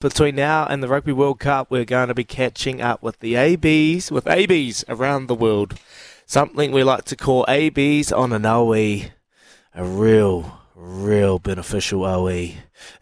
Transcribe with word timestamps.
between 0.00 0.34
now 0.34 0.66
and 0.66 0.82
the 0.82 0.88
Rugby 0.88 1.12
World 1.12 1.38
Cup, 1.38 1.70
we're 1.70 1.84
going 1.84 2.08
to 2.08 2.14
be 2.14 2.24
catching 2.24 2.80
up 2.80 3.02
with 3.02 3.18
the 3.20 3.36
ABs, 3.36 4.10
with 4.10 4.26
ABs 4.26 4.82
around 4.88 5.26
the 5.26 5.34
world. 5.34 5.74
Something 6.24 6.72
we 6.72 6.82
like 6.82 7.04
to 7.04 7.16
call 7.16 7.44
ABs 7.48 8.10
on 8.10 8.32
an 8.32 8.46
OE. 8.46 9.10
A 9.74 9.84
real, 9.84 10.58
real 10.74 11.38
beneficial 11.38 12.04
OE. 12.06 12.52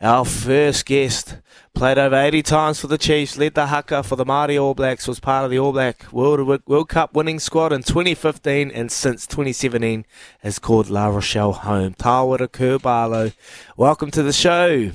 Our 0.00 0.24
first 0.24 0.86
guest 0.86 1.36
played 1.72 1.98
over 1.98 2.16
80 2.16 2.42
times 2.42 2.80
for 2.80 2.88
the 2.88 2.98
Chiefs, 2.98 3.38
led 3.38 3.54
the 3.54 3.66
haka 3.66 4.02
for 4.02 4.16
the 4.16 4.24
Māori 4.24 4.60
All 4.60 4.74
Blacks, 4.74 5.06
was 5.06 5.20
part 5.20 5.44
of 5.44 5.52
the 5.52 5.58
All 5.60 5.70
Black 5.70 6.12
World, 6.12 6.64
World 6.66 6.88
Cup 6.88 7.14
winning 7.14 7.38
squad 7.38 7.72
in 7.72 7.84
2015 7.84 8.72
and 8.72 8.90
since 8.90 9.24
2017 9.28 10.04
has 10.40 10.58
called 10.58 10.90
La 10.90 11.06
Rochelle 11.06 11.52
home. 11.52 11.94
Tāwera 11.94 12.50
Kerr-Barlow, 12.50 13.30
welcome 13.76 14.10
to 14.10 14.24
the 14.24 14.32
show. 14.32 14.90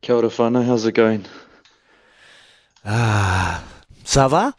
Kia 0.00 0.14
ora 0.16 0.28
whānau, 0.28 0.64
how's 0.64 0.86
it 0.86 0.94
going? 0.94 1.24
Ah, 2.84 3.62
ça 4.04 4.28
va? 4.28 4.52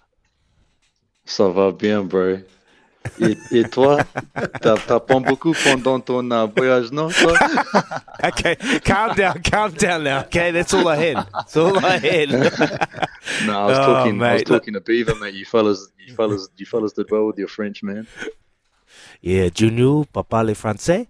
Ça 1.25 1.49
va 1.49 1.71
bien, 1.71 2.03
bro. 2.03 2.37
Et, 3.19 3.35
et 3.51 3.63
toi, 3.63 3.97
pas 4.61 5.19
beaucoup 5.19 5.53
pendant 5.63 5.99
ton 5.99 6.29
uh, 6.31 6.45
voyage, 6.45 6.91
non? 6.91 7.09
Okay, 8.23 8.55
calm 8.85 9.15
down, 9.15 9.41
calm 9.41 9.71
down 9.71 10.03
now. 10.03 10.19
Okay, 10.25 10.51
that's 10.51 10.71
all 10.75 10.87
I 10.87 10.95
had. 10.97 11.25
That's 11.33 11.57
all 11.57 11.83
I 11.83 11.97
had. 11.97 12.29
no, 13.47 13.53
I 13.57 13.65
was 13.65 13.79
Oh, 13.79 13.85
talking. 13.93 14.21
I 14.21 14.33
was 14.33 14.43
talking 14.43 14.73
to 14.75 14.81
Beaver, 14.81 15.15
mate. 15.15 15.33
You 15.33 15.45
fellas, 15.45 15.89
you 15.97 16.13
fellas, 16.13 16.47
you 16.55 16.67
fellas 16.67 16.93
did 16.93 17.09
well 17.09 17.25
with 17.25 17.39
your 17.39 17.47
French, 17.47 17.81
man. 17.81 18.05
yeah, 19.21 19.49
Junior, 19.49 20.05
papa 20.13 20.43
le 20.43 20.53
français. 20.53 21.07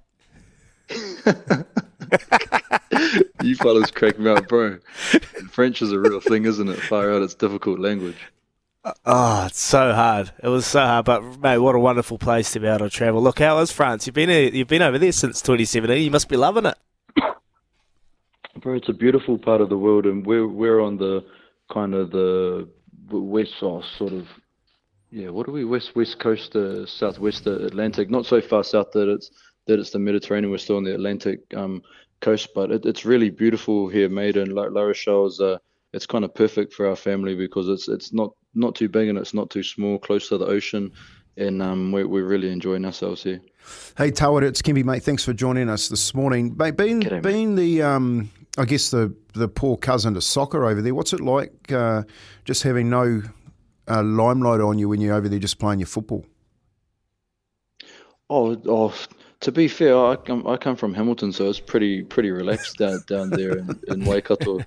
You 3.44 3.56
fellas 3.56 3.90
crack 3.90 4.20
me 4.20 4.30
up, 4.30 4.48
bro. 4.48 4.78
French 5.50 5.82
is 5.82 5.92
a 5.92 5.98
real 5.98 6.20
thing, 6.20 6.46
isn't 6.46 6.70
it? 6.70 6.80
Far 6.80 7.12
out, 7.12 7.24
it's 7.24 7.34
difficult 7.34 7.80
language. 7.80 8.18
Oh, 9.06 9.46
it's 9.46 9.60
so 9.60 9.94
hard. 9.94 10.32
It 10.44 10.48
was 10.48 10.66
so 10.66 10.82
hard, 10.82 11.06
but 11.06 11.40
mate, 11.40 11.60
what 11.60 11.76
a 11.76 11.80
wonderful 11.80 12.18
place 12.18 12.52
to 12.52 12.60
be 12.60 12.68
able 12.68 12.80
to 12.80 12.90
travel. 12.90 13.22
Look, 13.22 13.40
how 13.40 13.60
is 13.60 13.72
France? 13.72 14.06
You've 14.06 14.16
been 14.16 14.30
you've 14.54 14.68
been 14.68 14.82
over 14.82 14.98
there 14.98 15.12
since 15.12 15.42
2017. 15.42 16.04
You 16.04 16.12
must 16.12 16.30
be 16.30 16.38
loving 16.38 16.66
it. 16.66 16.78
Bro, 18.58 18.76
it's 18.76 18.90
a 18.90 18.94
beautiful 18.94 19.38
part 19.38 19.62
of 19.62 19.70
the 19.70 19.78
world, 19.78 20.06
and 20.06 20.26
we're 20.26 20.48
we're 20.48 20.82
on 20.82 20.98
the 20.98 21.24
kind 21.72 21.94
of 21.94 22.12
the 22.12 22.68
west 23.10 23.56
or 23.62 23.84
sort 23.98 24.14
of 24.14 24.28
yeah. 25.12 25.30
What 25.30 25.48
are 25.48 25.52
we 25.52 25.66
west 25.66 25.96
west 25.96 26.20
coast, 26.20 26.56
uh, 26.56 26.86
southwest 26.86 27.46
Atlantic? 27.46 28.10
Not 28.10 28.26
so 28.26 28.42
far 28.42 28.64
south 28.64 28.92
that 28.94 29.10
it's 29.10 29.30
that 29.68 29.80
it's 29.80 29.92
the 29.92 30.00
Mediterranean. 30.00 30.52
We're 30.52 30.58
still 30.58 30.78
in 30.80 30.84
the 30.84 30.96
Atlantic 30.96 31.42
um, 31.56 31.84
coast, 32.22 32.50
but 32.56 32.72
it, 32.72 32.86
it's 32.86 33.06
really 33.06 33.30
beautiful 33.30 33.88
here, 33.90 34.10
made 34.10 34.38
in 34.38 34.56
La, 34.56 34.64
La 34.64 34.82
Rochelle 34.82 35.28
is 35.28 35.40
uh, 35.40 35.58
it's 35.94 36.06
kind 36.06 36.24
of 36.24 36.34
perfect 36.34 36.74
for 36.74 36.88
our 36.88 36.96
family 36.96 37.36
because 37.36 37.68
it's 37.68 37.88
it's 37.88 38.14
not 38.14 38.32
not 38.54 38.76
too 38.76 38.90
big 38.90 39.10
and 39.10 39.18
it's 39.18 39.34
not 39.34 39.50
too 39.50 39.64
small, 39.64 40.00
close 40.00 40.30
to 40.30 40.38
the 40.38 40.46
ocean, 40.46 40.92
and 41.38 41.62
um, 41.62 41.92
we're 41.92 42.08
we're 42.08 42.26
really 42.26 42.52
enjoying 42.52 42.86
ourselves 42.86 43.24
here. 43.24 43.42
Hey, 43.98 44.12
Tawera, 44.12 44.44
it's 44.44 44.62
Kempy, 44.62 44.84
mate. 44.84 45.04
Thanks 45.04 45.24
for 45.24 45.34
joining 45.34 45.70
us 45.70 45.90
this 45.90 46.14
morning. 46.14 46.56
Mate, 46.58 46.78
being, 46.78 47.02
G'day, 47.02 47.12
mate. 47.12 47.24
being 47.24 47.56
the, 47.56 47.82
um, 47.84 48.32
I 48.58 48.66
guess, 48.66 48.90
the, 48.90 49.16
the 49.34 49.48
poor 49.48 49.78
cousin 49.78 50.14
to 50.16 50.22
soccer 50.22 50.66
over 50.66 50.82
there, 50.82 50.96
what's 50.96 51.14
it 51.14 51.20
like 51.20 51.72
uh, 51.72 52.04
just 52.44 52.64
having 52.64 52.90
no 52.90 53.22
uh, 53.88 54.04
limelight 54.04 54.62
on 54.62 54.80
you 54.80 54.90
when 54.90 55.02
you're 55.02 55.16
over 55.16 55.30
there 55.30 55.40
just 55.40 55.60
playing 55.60 55.80
your 55.80 55.88
football? 55.88 56.26
Oh, 58.30 58.60
oh, 58.66 58.96
to 59.42 59.52
be 59.52 59.68
fair, 59.68 59.98
I 59.98 60.16
come, 60.16 60.48
I 60.48 60.58
come 60.58 60.76
from 60.76 60.94
Hamilton, 60.94 61.32
so 61.32 61.50
it's 61.50 61.60
pretty 61.60 62.04
pretty 62.04 62.32
relaxed 62.32 62.78
down, 62.78 63.04
down 63.08 63.30
there 63.30 63.58
in, 63.58 63.80
in 63.88 64.06
Waikato. 64.06 64.60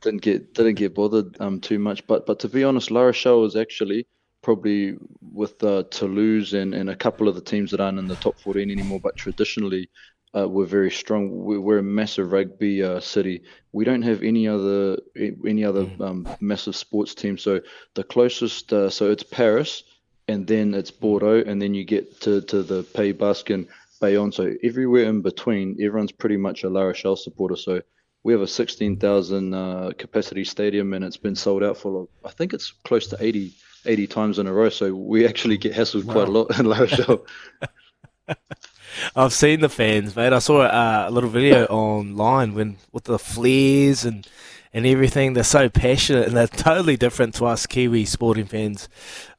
Didn't 0.00 0.22
get 0.22 0.54
didn't 0.54 0.76
get 0.76 0.94
bothered 0.94 1.40
um 1.40 1.60
too 1.60 1.78
much, 1.78 2.06
but 2.06 2.26
but 2.26 2.38
to 2.40 2.48
be 2.48 2.64
honest, 2.64 2.90
La 2.90 3.02
Rochelle 3.02 3.44
is 3.44 3.56
actually 3.56 4.06
probably 4.42 4.96
with 5.20 5.62
uh, 5.62 5.82
Toulouse 5.90 6.54
and, 6.54 6.74
and 6.74 6.88
a 6.88 6.96
couple 6.96 7.28
of 7.28 7.34
the 7.34 7.42
teams 7.42 7.70
that 7.70 7.80
aren't 7.80 7.98
in 7.98 8.08
the 8.08 8.16
top 8.16 8.38
14 8.40 8.70
anymore, 8.70 8.98
but 8.98 9.14
traditionally 9.14 9.90
uh, 10.34 10.48
we're 10.48 10.64
very 10.64 10.90
strong. 10.90 11.30
We're, 11.30 11.60
we're 11.60 11.78
a 11.78 11.82
massive 11.82 12.32
rugby 12.32 12.82
uh, 12.82 13.00
city. 13.00 13.42
We 13.72 13.84
don't 13.84 14.02
have 14.02 14.22
any 14.22 14.48
other 14.48 14.98
any 15.16 15.64
other 15.64 15.90
um, 16.00 16.28
massive 16.40 16.76
sports 16.76 17.14
team. 17.14 17.36
So 17.36 17.60
the 17.94 18.04
closest, 18.04 18.72
uh, 18.72 18.90
so 18.90 19.10
it's 19.10 19.24
Paris, 19.24 19.82
and 20.28 20.46
then 20.46 20.74
it's 20.74 20.90
Bordeaux, 20.92 21.42
and 21.44 21.60
then 21.60 21.74
you 21.74 21.84
get 21.84 22.20
to, 22.22 22.40
to 22.42 22.62
the 22.62 22.82
Pays 22.82 23.14
Basque 23.14 23.50
and 23.50 23.66
Bayonne. 24.00 24.32
So 24.32 24.54
everywhere 24.62 25.04
in 25.04 25.20
between, 25.22 25.76
everyone's 25.80 26.12
pretty 26.12 26.36
much 26.36 26.64
a 26.64 26.68
La 26.68 26.82
Rochelle 26.82 27.16
supporter. 27.16 27.56
So 27.56 27.82
we 28.22 28.32
have 28.32 28.42
a 28.42 28.46
16,000 28.46 29.54
uh, 29.54 29.92
capacity 29.96 30.44
stadium, 30.44 30.92
and 30.92 31.04
it's 31.04 31.16
been 31.16 31.36
sold 31.36 31.62
out 31.62 31.76
for 31.76 32.08
I 32.24 32.30
think 32.30 32.52
it's 32.52 32.72
close 32.84 33.06
to 33.08 33.16
80, 33.20 33.52
80 33.86 34.06
times 34.06 34.38
in 34.38 34.46
a 34.46 34.52
row. 34.52 34.68
So 34.68 34.94
we 34.94 35.26
actually 35.26 35.58
get 35.58 35.72
hassled 35.72 36.08
quite 36.08 36.28
a 36.28 36.32
lot 36.32 36.58
in 36.58 36.66
La 36.66 36.78
Rochelle. 36.78 37.24
I've 39.16 39.32
seen 39.32 39.60
the 39.60 39.68
fans, 39.68 40.14
mate. 40.16 40.32
I 40.32 40.38
saw 40.38 40.62
uh, 40.62 41.04
a 41.08 41.10
little 41.10 41.30
video 41.30 41.64
online 41.66 42.54
when 42.54 42.76
with 42.92 43.04
the 43.04 43.18
flares 43.18 44.04
and 44.04 44.26
and 44.72 44.86
everything. 44.86 45.32
They're 45.32 45.44
so 45.44 45.68
passionate 45.68 46.28
and 46.28 46.36
they're 46.36 46.46
totally 46.46 46.96
different 46.96 47.34
to 47.36 47.46
us 47.46 47.66
Kiwi 47.66 48.04
sporting 48.04 48.46
fans 48.46 48.88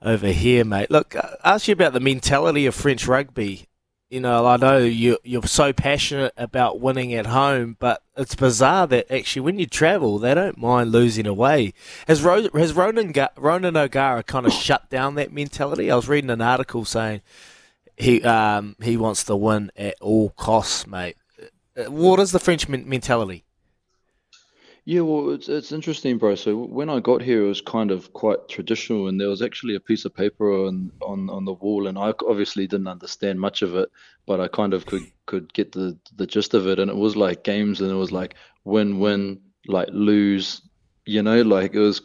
over 0.02 0.28
here, 0.28 0.66
mate. 0.66 0.92
Look, 0.92 1.16
I 1.16 1.38
ask 1.44 1.68
you 1.68 1.74
about 1.74 1.94
the 1.94 2.00
mentality 2.00 2.66
of 2.66 2.76
French 2.76 3.08
rugby. 3.08 3.68
You 4.12 4.20
know, 4.20 4.46
I 4.46 4.58
know 4.58 4.78
you 4.80 5.18
you're 5.24 5.44
so 5.48 5.72
passionate 5.72 6.34
about 6.36 6.82
winning 6.82 7.14
at 7.14 7.28
home, 7.28 7.78
but 7.80 8.04
it's 8.18 8.36
bizarre 8.36 8.86
that 8.88 9.10
actually 9.10 9.42
when 9.44 9.58
you 9.58 9.66
travel, 9.66 10.20
they 10.20 10.34
don't 10.34 10.58
mind 10.58 10.92
losing 10.92 11.26
away. 11.26 11.74
Has 12.10 12.22
Ro- 12.22 12.50
has 12.54 12.74
Ronan 12.74 13.14
Ronan 13.38 13.78
O'Gara 13.78 14.22
kind 14.22 14.46
of 14.46 14.52
shut 14.52 14.90
down 14.90 15.16
that 15.16 15.32
mentality? 15.32 15.90
I 15.90 15.96
was 15.96 16.10
reading 16.10 16.30
an 16.30 16.42
article 16.42 16.84
saying 16.84 17.22
he 17.96 18.22
um 18.24 18.76
he 18.84 18.98
wants 18.98 19.24
to 19.24 19.36
win 19.38 19.72
at 19.78 19.96
all 20.02 20.32
costs, 20.32 20.86
mate. 20.86 21.16
Uh, 21.78 21.90
What 21.90 22.20
is 22.20 22.34
the 22.34 22.40
French 22.40 22.68
men- 22.68 22.90
mentality? 22.90 23.46
Yeah, 24.84 25.02
well, 25.02 25.30
it's 25.30 25.48
it's 25.48 25.72
interesting, 25.72 26.18
bro. 26.18 26.34
So 26.34 26.58
when 26.58 26.90
I 26.90 27.00
got 27.00 27.22
here, 27.22 27.44
it 27.44 27.48
was 27.48 27.62
kind 27.62 27.92
of 27.92 28.12
quite 28.14 28.48
traditional, 28.50 29.08
and 29.08 29.22
there 29.22 29.30
was 29.30 29.44
actually 29.44 29.76
a 29.76 29.80
piece 29.80 30.06
of 30.06 30.16
paper 30.16 30.52
on 30.52 30.92
on 31.04 31.30
on 31.30 31.46
the 31.46 31.54
wall, 31.54 31.86
and 31.86 32.00
I 32.00 32.14
obviously 32.28 32.66
didn't 32.66 32.88
understand 32.88 33.40
much 33.40 33.62
of 33.62 33.76
it, 33.76 33.90
but 34.26 34.42
I 34.42 34.48
kind 34.48 34.74
of 34.74 34.88
could 34.88 35.04
could 35.28 35.54
get 35.54 35.72
the 35.72 35.98
the 36.16 36.26
gist 36.26 36.56
of 36.56 36.66
it, 36.66 36.80
and 36.80 36.90
it 36.90 36.98
was 36.98 37.16
like 37.16 37.44
games, 37.44 37.80
and 37.80 37.92
it 37.92 37.96
was 37.96 38.12
like 38.12 38.36
win 38.64 39.00
win, 39.00 39.40
like 39.68 39.90
lose, 39.92 40.62
you 41.06 41.22
know, 41.22 41.44
like 41.44 41.76
it 41.76 41.80
was 41.80 42.02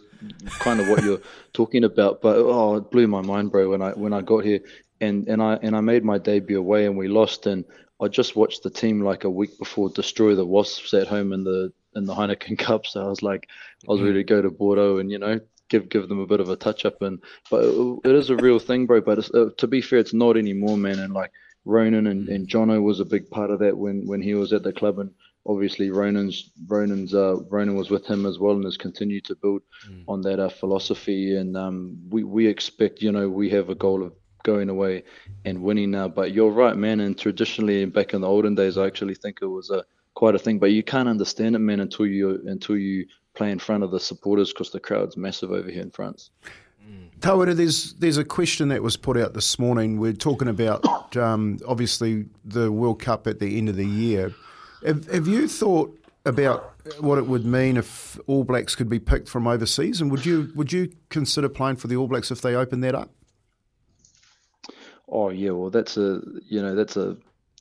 kind 0.61 0.79
of 0.79 0.89
what 0.89 1.03
you're 1.03 1.23
talking 1.55 1.85
about. 1.85 2.21
But 2.21 2.37
oh, 2.37 2.77
it 2.77 2.91
blew 2.91 3.07
my 3.07 3.23
mind, 3.23 3.53
bro, 3.53 3.71
when 3.71 3.81
I 3.81 3.93
when 3.93 4.13
I 4.13 4.21
got 4.21 4.45
here, 4.45 4.61
and 5.01 5.27
and 5.29 5.43
I 5.43 5.55
and 5.63 5.75
I 5.75 5.81
made 5.81 6.05
my 6.05 6.19
debut 6.19 6.59
away, 6.59 6.85
and 6.85 6.99
we 6.99 7.09
lost, 7.09 7.47
and 7.47 7.65
I 8.01 8.09
just 8.09 8.37
watched 8.37 8.63
the 8.65 8.71
team 8.71 9.01
like 9.01 9.25
a 9.25 9.31
week 9.31 9.59
before 9.59 9.89
destroy 9.89 10.35
the 10.35 10.45
Wasps 10.45 10.93
at 10.93 11.07
home 11.07 11.33
in 11.33 11.45
the 11.45 11.73
in 11.97 12.05
the 12.05 12.15
Heineken 12.15 12.59
Cup. 12.67 12.87
So 12.87 13.03
I 13.05 13.09
was 13.09 13.23
like, 13.23 13.49
I 13.89 13.93
was 13.93 14.01
ready 14.01 14.15
to 14.15 14.25
go 14.25 14.41
to 14.41 14.51
Bordeaux 14.51 14.99
and 14.99 15.11
you 15.11 15.19
know 15.19 15.41
give 15.69 15.89
give 15.89 16.09
them 16.09 16.21
a 16.21 16.27
bit 16.27 16.41
of 16.41 16.49
a 16.49 16.57
touch 16.57 16.85
up. 16.85 17.03
And 17.03 17.21
but 17.51 17.65
it, 17.65 17.99
it 18.05 18.15
is 18.15 18.31
a 18.31 18.37
real 18.37 18.59
thing, 18.59 18.87
bro. 18.87 19.01
But 19.01 19.19
it's, 19.19 19.31
uh, 19.33 19.51
to 19.59 19.67
be 19.67 19.81
fair, 19.81 19.99
it's 19.99 20.15
not 20.15 20.37
anymore, 20.37 20.77
man. 20.77 20.99
And 20.99 21.13
like 21.13 21.33
Ronan 21.65 22.07
and, 22.07 22.29
and 22.29 22.49
Jono 22.49 22.83
was 22.83 23.01
a 23.01 23.05
big 23.05 23.31
part 23.31 23.51
of 23.51 23.61
that 23.61 23.77
when 23.77 24.07
when 24.07 24.23
he 24.23 24.35
was 24.35 24.53
at 24.53 24.63
the 24.63 24.73
club 24.73 24.99
and. 24.99 25.11
Obviously, 25.49 25.93
Ronan's 25.93 26.51
Ronan's 26.67 27.15
uh, 27.15 27.37
Ronan 27.49 27.77
was 27.77 27.89
with 27.89 28.05
him 28.05 28.27
as 28.27 28.37
well, 28.37 28.57
and 28.57 28.65
has 28.65 28.77
continued 28.77 29.27
to 29.27 29.37
build 29.37 29.63
on 30.09 30.21
that 30.23 30.41
uh, 30.41 30.49
philosophy. 30.49 31.37
And 31.37 31.57
um, 31.57 31.99
we 32.11 32.25
we 32.25 32.49
expect, 32.49 33.01
you 33.01 33.13
know, 33.13 33.29
we 33.29 33.51
have 33.51 33.71
a 33.71 33.77
goal 33.77 34.03
of 34.03 34.13
going 34.47 34.69
away 34.71 35.05
and 35.45 35.63
winning 35.63 35.93
now. 35.93 36.09
But 36.09 36.33
you're 36.33 36.51
right, 36.51 36.77
man. 36.77 36.99
And 36.99 37.17
traditionally, 37.17 37.85
back 37.85 38.13
in 38.13 38.23
the 38.23 38.29
olden 38.29 38.57
days, 38.57 38.77
I 38.77 38.87
actually 38.87 39.15
think 39.15 39.39
it 39.41 39.47
was 39.47 39.71
a 39.71 39.85
quite 40.17 40.35
a 40.35 40.39
thing. 40.39 40.59
But 40.59 40.73
you 40.73 40.83
can't 40.83 41.09
understand 41.09 41.55
it, 41.55 41.61
man, 41.61 41.79
until 41.79 42.07
you 42.07 42.43
until 42.47 42.77
you 42.77 43.07
play 43.35 43.53
in 43.53 43.61
front 43.61 43.85
of 43.85 43.93
the 43.93 44.01
supporters 44.01 44.53
because 44.53 44.71
the 44.71 44.81
crowd's 44.81 45.17
massive 45.17 45.53
over 45.53 45.71
here 45.71 45.83
in 45.83 45.91
France. 45.93 46.31
Tawera, 47.21 47.55
there's 47.55 47.95
there's 47.95 48.19
a 48.19 48.25
question 48.25 48.69
that 48.69 48.83
was 48.83 48.97
put 48.97 49.17
out 49.17 49.35
this 49.35 49.59
morning. 49.59 49.99
We're 49.99 50.13
talking 50.13 50.49
about 50.49 51.17
um, 51.17 51.59
obviously 51.67 52.27
the 52.45 52.73
World 52.73 53.01
Cup 53.01 53.27
at 53.27 53.39
the 53.39 53.57
end 53.57 53.69
of 53.69 53.77
the 53.77 53.87
year. 53.87 54.35
Have, 54.85 55.07
have 55.11 55.27
you 55.27 55.49
thought 55.49 55.97
about 56.25 56.75
what 57.01 57.19
it 57.19 57.27
would 57.27 57.45
mean 57.45 57.77
if 57.77 58.19
All 58.27 58.45
Blacks 58.45 58.75
could 58.75 58.89
be 58.89 58.99
picked 58.99 59.29
from 59.29 59.47
overseas, 59.47 60.01
and 60.01 60.11
would 60.11 60.27
you 60.27 60.53
would 60.55 60.73
you 60.73 60.93
consider 61.09 61.49
playing 61.49 61.77
for 61.77 61.89
the 61.89 61.97
All 61.97 62.07
Blacks 62.07 62.31
if 62.31 62.41
they 62.41 62.55
open 62.55 62.81
that 62.81 62.95
up? 62.95 63.11
Oh 65.09 65.31
yeah, 65.31 65.51
well 65.51 65.71
that's 65.71 65.97
a 65.97 66.21
you 66.49 66.61
know 66.61 66.75
that's 66.75 66.97
a 66.97 67.17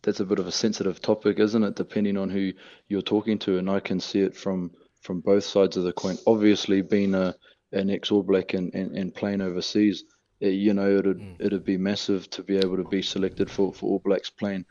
that's 0.05 0.19
a 0.19 0.25
bit 0.25 0.39
of 0.39 0.47
a 0.47 0.51
sensitive 0.51 1.01
topic, 1.01 1.39
isn't 1.39 1.63
it? 1.63 1.75
Depending 1.75 2.15
on 2.15 2.29
who 2.29 2.53
you're 2.87 3.01
talking 3.01 3.39
to, 3.39 3.57
and 3.57 3.69
I 3.69 3.79
can 3.79 3.99
see 3.99 4.21
it 4.21 4.37
from 4.37 4.71
from 5.01 5.19
both 5.19 5.43
sides 5.43 5.77
of 5.77 5.83
the 5.83 5.93
coin. 5.93 6.17
Obviously, 6.27 6.81
being 6.81 7.15
a 7.15 7.35
an 7.71 7.89
ex 7.89 8.11
All 8.11 8.23
Black 8.23 8.53
and, 8.53 8.73
and, 8.73 8.95
and 8.95 9.13
playing 9.13 9.41
overseas, 9.41 10.03
eh, 10.41 10.49
you 10.49 10.73
know 10.73 10.97
it'd 10.97 11.21
it'd 11.39 11.65
be 11.65 11.77
massive 11.77 12.29
to 12.29 12.43
be 12.43 12.57
able 12.57 12.77
to 12.77 12.83
be 12.83 13.01
selected 13.01 13.49
for, 13.49 13.73
for 13.73 13.89
All 13.89 14.01
Blacks 14.05 14.29
playing 14.29 14.65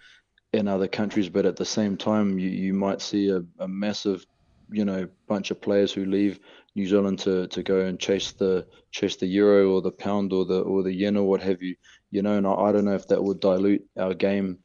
in 0.53 0.69
other 0.69 0.89
countries. 0.89 1.29
But 1.29 1.47
at 1.47 1.57
the 1.57 1.65
same 1.65 1.97
time, 1.97 2.39
you, 2.39 2.49
you 2.49 2.73
might 2.73 3.01
see 3.03 3.31
a, 3.31 3.43
a 3.59 3.69
massive 3.69 4.25
you 4.71 4.85
know 4.85 5.09
bunch 5.29 5.51
of 5.51 5.61
players 5.61 5.93
who 5.93 6.05
leave 6.05 6.41
New 6.75 6.87
Zealand 6.87 7.19
to, 7.21 7.47
to 7.49 7.63
go 7.63 7.81
and 7.81 7.99
chase 7.99 8.33
the 8.33 8.67
chase 8.91 9.17
the 9.17 9.27
euro 9.27 9.73
or 9.73 9.83
the 9.83 9.93
pound 9.93 10.33
or 10.33 10.45
the 10.45 10.61
or 10.61 10.83
the 10.83 10.93
yen 10.93 11.17
or 11.17 11.25
what 11.25 11.43
have 11.43 11.61
you. 11.61 11.75
You 12.11 12.23
know, 12.23 12.39
and 12.39 12.47
I, 12.47 12.53
I 12.53 12.73
don't 12.73 12.85
know 12.85 12.95
if 12.95 13.09
that 13.09 13.23
would 13.23 13.41
dilute 13.41 13.85
our 13.99 14.15
game 14.15 14.55
mm. 14.55 14.59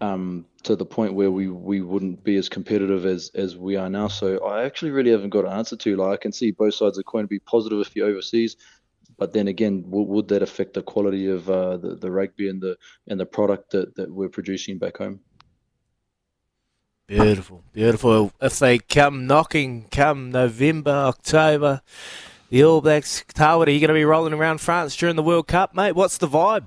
Um, 0.00 0.46
to 0.64 0.74
the 0.74 0.84
point 0.84 1.14
where 1.14 1.30
we, 1.30 1.48
we 1.48 1.80
wouldn't 1.80 2.24
be 2.24 2.36
as 2.36 2.48
competitive 2.48 3.06
as, 3.06 3.30
as 3.36 3.56
we 3.56 3.76
are 3.76 3.88
now. 3.88 4.08
So 4.08 4.44
I 4.44 4.64
actually 4.64 4.90
really 4.90 5.12
haven't 5.12 5.30
got 5.30 5.44
an 5.44 5.52
answer 5.52 5.76
to. 5.76 5.96
Like 5.96 6.12
I 6.12 6.16
can 6.20 6.32
see 6.32 6.50
both 6.50 6.74
sides 6.74 6.98
of 6.98 7.04
the 7.04 7.04
coin 7.04 7.22
to 7.22 7.28
be 7.28 7.38
positive 7.38 7.78
if 7.80 7.94
you're 7.94 8.08
overseas, 8.08 8.56
but 9.16 9.32
then 9.32 9.46
again, 9.46 9.84
would, 9.86 10.08
would 10.08 10.28
that 10.28 10.42
affect 10.42 10.74
the 10.74 10.82
quality 10.82 11.28
of 11.28 11.48
uh, 11.48 11.76
the, 11.76 11.94
the 11.94 12.10
rugby 12.10 12.48
and 12.48 12.60
the 12.60 12.76
and 13.06 13.20
the 13.20 13.26
product 13.26 13.70
that, 13.70 13.94
that 13.94 14.12
we're 14.12 14.28
producing 14.28 14.78
back 14.78 14.96
home? 14.96 15.20
Beautiful, 17.06 17.62
beautiful. 17.72 18.32
If 18.40 18.58
they 18.58 18.78
come 18.78 19.26
knocking 19.26 19.86
come 19.90 20.30
November, 20.30 20.90
October, 20.90 21.82
the 22.48 22.64
All 22.64 22.80
Blacks, 22.80 23.24
Tawera, 23.34 23.66
are 23.66 23.70
you 23.70 23.80
going 23.80 23.88
to 23.88 23.94
be 23.94 24.04
rolling 24.04 24.32
around 24.32 24.60
France 24.60 24.96
during 24.96 25.16
the 25.16 25.22
World 25.22 25.46
Cup, 25.46 25.74
mate? 25.74 25.92
What's 25.92 26.18
the 26.18 26.28
vibe? 26.28 26.66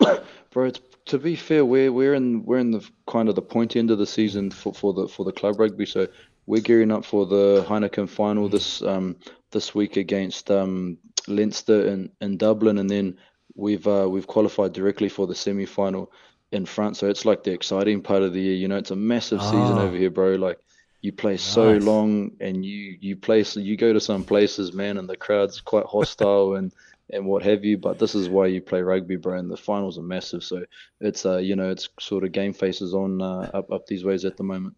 Bro, 0.50 0.72
to 1.06 1.18
be 1.18 1.36
fair, 1.36 1.64
we're 1.64 1.92
we're 1.92 2.14
in 2.14 2.44
we're 2.44 2.58
in 2.58 2.72
the 2.72 2.86
kind 3.06 3.28
of 3.28 3.34
the 3.34 3.42
point 3.42 3.76
end 3.76 3.90
of 3.90 3.98
the 3.98 4.06
season 4.06 4.50
for, 4.50 4.74
for 4.74 4.92
the 4.92 5.08
for 5.08 5.24
the 5.24 5.32
club 5.32 5.58
rugby. 5.58 5.86
So 5.86 6.08
we're 6.46 6.62
gearing 6.62 6.92
up 6.92 7.04
for 7.04 7.26
the 7.26 7.64
Heineken 7.66 8.08
final 8.08 8.48
this 8.48 8.82
um 8.82 9.16
this 9.50 9.74
week 9.74 9.96
against 9.96 10.50
um 10.50 10.98
Leinster 11.28 11.86
in, 11.88 12.10
in 12.20 12.36
Dublin, 12.36 12.78
and 12.78 12.90
then 12.90 13.16
we've 13.54 13.86
uh, 13.86 14.06
we've 14.08 14.26
qualified 14.26 14.72
directly 14.72 15.08
for 15.08 15.26
the 15.26 15.34
semi 15.34 15.66
final 15.66 16.12
in 16.52 16.66
France. 16.66 16.98
So 16.98 17.08
it's 17.08 17.24
like 17.24 17.42
the 17.42 17.52
exciting 17.52 18.02
part 18.02 18.22
of 18.22 18.32
the 18.32 18.40
year. 18.40 18.54
You 18.54 18.68
know, 18.68 18.76
it's 18.76 18.90
a 18.90 18.96
massive 18.96 19.40
oh. 19.42 19.44
season 19.44 19.78
over 19.78 19.96
here, 19.96 20.10
bro. 20.10 20.34
Like 20.34 20.58
you 21.02 21.12
play 21.12 21.32
nice. 21.32 21.42
so 21.42 21.72
long 21.72 22.32
and 22.40 22.64
you 22.64 22.96
you 23.00 23.16
play 23.16 23.44
so 23.44 23.60
you 23.60 23.76
go 23.76 23.92
to 23.92 24.00
some 24.00 24.24
places, 24.24 24.72
man, 24.72 24.98
and 24.98 25.08
the 25.08 25.16
crowd's 25.16 25.60
quite 25.60 25.86
hostile 25.86 26.56
and 26.56 26.72
and 27.10 27.26
what 27.26 27.42
have 27.42 27.64
you. 27.64 27.78
But 27.78 27.98
this 27.98 28.14
is 28.14 28.28
why 28.28 28.46
you 28.46 28.60
play 28.60 28.82
rugby, 28.82 29.16
bro. 29.16 29.38
And 29.38 29.50
the 29.50 29.56
finals 29.56 29.98
are 29.98 30.02
massive, 30.02 30.42
so 30.42 30.64
it's 31.00 31.26
uh 31.26 31.38
you 31.38 31.56
know 31.56 31.70
it's 31.70 31.88
sort 32.00 32.24
of 32.24 32.32
game 32.32 32.52
faces 32.52 32.94
on 32.94 33.22
uh, 33.22 33.50
up 33.54 33.70
up 33.70 33.86
these 33.86 34.04
ways 34.04 34.24
at 34.24 34.36
the 34.36 34.44
moment. 34.44 34.76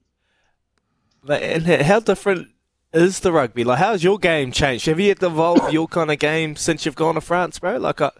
And 1.28 1.66
how 1.82 2.00
different 2.00 2.48
is 2.92 3.20
the 3.20 3.32
rugby? 3.32 3.64
Like, 3.64 3.78
how's 3.78 4.02
your 4.02 4.18
game 4.18 4.52
changed? 4.52 4.86
Have 4.86 5.00
you 5.00 5.10
evolved 5.10 5.72
your 5.72 5.88
kind 5.88 6.10
of 6.10 6.18
game 6.18 6.56
since 6.56 6.86
you've 6.86 6.94
gone 6.94 7.16
to 7.16 7.20
France, 7.20 7.58
bro? 7.58 7.76
Like, 7.76 8.00
I, 8.00 8.10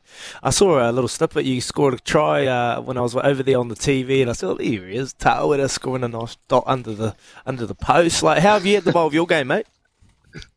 I 0.42 0.50
saw 0.50 0.88
a 0.88 0.92
little 0.92 1.08
snippet. 1.08 1.44
You 1.44 1.60
scored 1.60 1.94
a 1.94 1.98
try 1.98 2.46
uh, 2.46 2.80
when 2.80 2.98
I 2.98 3.00
was 3.00 3.16
over 3.16 3.42
there 3.42 3.58
on 3.58 3.68
the 3.68 3.74
TV, 3.74 4.20
and 4.20 4.30
I 4.30 4.34
saw 4.34 4.56
here 4.56 4.86
he 4.86 4.96
is, 4.96 5.14
Tawera 5.14 5.70
scoring 5.70 6.04
a 6.04 6.08
nice 6.08 6.36
dot 6.48 6.64
under 6.66 6.94
the 6.94 7.16
under 7.46 7.66
the 7.66 7.74
post. 7.74 8.22
Like, 8.22 8.42
how 8.42 8.54
have 8.54 8.66
you 8.66 8.78
evolved 8.78 9.14
your 9.14 9.26
game, 9.26 9.48
mate? 9.48 9.66